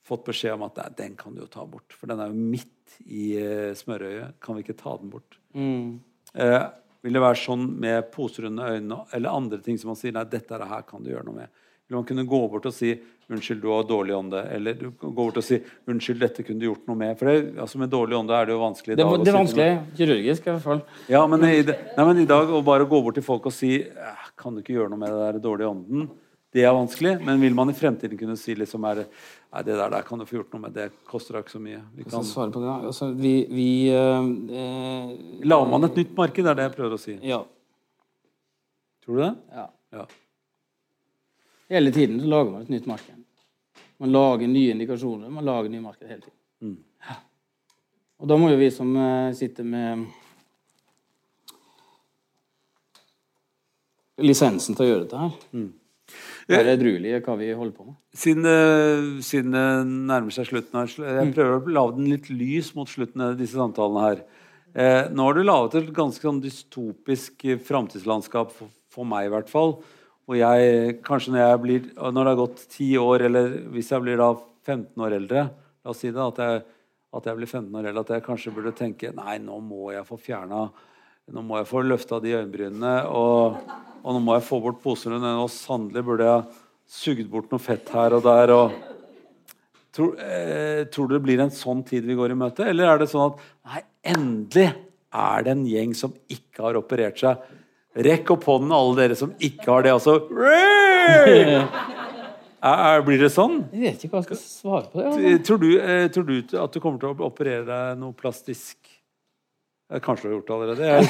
[0.10, 2.50] fått beskjed om at nei, den kan du jo ta bort, for den er jo
[2.54, 4.40] midt i eh, smørøyet.
[4.44, 5.38] Kan vi ikke ta den bort?
[5.54, 6.00] Mm.
[6.34, 6.62] Eh,
[7.06, 10.26] vil det være sånn med poser under øynene eller andre ting som man sier nei,
[10.30, 11.54] dette er det her kan du gjøre noe med?
[11.90, 12.92] Eller man kunne gå bort og si
[13.30, 14.44] unnskyld, du har dårlig ånde.
[14.54, 15.58] Eller du kan gå bort og si
[15.90, 17.16] unnskyld, dette kunne du gjort noe med.
[17.18, 19.70] For det, altså med dårlig ånde er det jo vanskelig i Det, det er vanskelig
[19.98, 20.84] kirurgisk, i hvert fall.
[21.10, 23.72] Ja, men i, nei, men i dag å bare gå bort til folk og si
[23.82, 26.10] «Eh, kan du ikke gjøre noe med det der dårlige ånden,
[26.54, 27.16] det er vanskelig.
[27.26, 29.06] Men vil man i fremtiden kunne si liksom er det,
[29.54, 31.82] nei, det der, der kan du få gjort noe med, det koster ikke så mye.
[31.98, 32.70] Vi kan, svare på det.
[32.72, 32.78] da.
[32.90, 34.32] Altså, vi, vi eh,
[34.64, 35.12] eh,
[35.46, 37.16] Lager man et nytt marked, er det jeg prøver å si.
[37.30, 37.44] Ja.
[39.06, 39.34] Tror du det?
[39.58, 39.68] ja.
[39.94, 40.04] Ja.
[41.70, 43.16] Hele tiden så lager man et nytt marked.
[44.02, 46.38] Man lager nye indikasjoner, man lager nye marked hele tiden.
[46.66, 46.76] Mm.
[47.06, 47.16] Ja.
[48.20, 50.08] Og da må jo vi som eh, sitter med
[54.20, 55.70] lisensen til å gjøre dette her, Mm.
[56.50, 57.96] Være er i hva vi holder på med.
[58.14, 61.26] Siden, det- siden det nærmer seg slutten her, Mm.
[61.26, 64.24] jeg prøver å lage den litt lys mot slutten av disse samtalene her.
[64.76, 69.30] Eh, nå har du laget et ganske sånn dystopisk eh, framtidslandskap, for, for meg i
[69.34, 69.80] hvert fall.
[70.30, 74.02] Og jeg, kanskje når jeg blir, når det har gått ti år, eller hvis jeg
[74.04, 74.36] blir da
[74.66, 75.50] 15 år eldre,
[75.84, 76.64] la oss si det, at jeg,
[77.18, 80.06] at jeg blir 15 år eldre, at jeg kanskje burde tenke, nei, nå må jeg
[80.06, 80.70] få fjernet,
[81.34, 83.60] nå må jeg få løftet de øyenbrynene, og,
[84.02, 87.92] og nå må jeg få bort posene, og sannelig burde jeg sugd bort noe fett
[87.94, 88.74] her og der, og
[89.96, 93.02] tror, eh, tror du det blir en sånn tid vi går i møte, eller er
[93.04, 94.70] det sånn at, nei, endelig
[95.10, 97.48] er det en gjeng som ikke har operert seg,
[98.00, 99.96] Rekk opp hånden, alle dere som ikke har det.
[99.98, 100.20] Altså.
[102.60, 103.62] Er, blir det sånn?
[103.72, 105.06] Jeg vet ikke hva jeg skal svare på det.
[105.08, 105.44] Altså.
[105.48, 108.76] Tror du, eh, tror du at du kommer til å operere deg noe plastisk?
[109.92, 111.10] Eh, Kanskje du har gjort det allerede?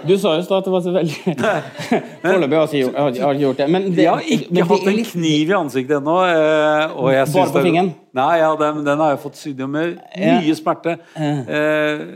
[0.00, 1.32] Du sa jo i stad at det var så veldig
[2.22, 3.66] Foreløpig har jeg ikke gjort- det.
[3.68, 6.14] Men det, jeg har ikke det hatt en kniv i ansiktet ennå.
[6.24, 7.90] eh, Bare på fingeren?
[8.16, 10.94] Nei, ja, den, den har jeg fått sydd med mye smerte.
[11.20, 12.06] Eh,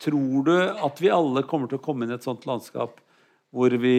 [0.00, 0.54] tror du
[0.88, 2.96] at vi alle kommer til å komme inn i et sånt landskap
[3.54, 3.96] hvor vi,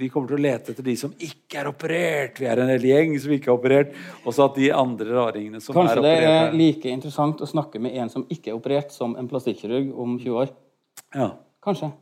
[0.00, 2.38] vi kommer til å lete etter de som ikke er operert?
[2.40, 3.90] Vi er en hel gjeng som ikke er operert.
[4.24, 7.42] Og så at de andre raringene som Kanskje er operert Kanskje det er- like interessant
[7.44, 10.48] å snakke med en som ikke er operert, som en plastikkirurg om 20 år.
[11.14, 11.30] ja.
[11.64, 11.92] Kanskje.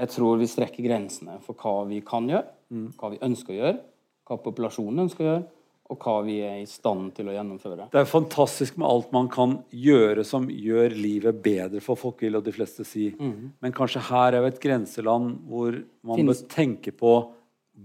[0.00, 2.92] Jeg tror vi strekker grensene for hva vi kan gjøre, Mm.
[2.96, 3.80] hva vi ønsker å gjøre,
[4.28, 5.44] hva populasjonen ønsker å gjøre,
[5.90, 7.88] og hva vi er i stand til å gjennomføre.
[7.90, 12.38] Det er fantastisk med alt man kan gjøre som gjør livet bedre for folk, vil
[12.38, 13.08] og de fleste si.
[13.18, 17.14] Men kanskje her er jo et grenseland hvor man Finnes- bør tenke på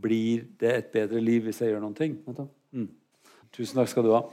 [0.06, 2.18] blir det et bedre liv hvis jeg gjør noen ting.
[2.76, 2.90] Mm.
[3.56, 4.24] Tusen takk skal du ha.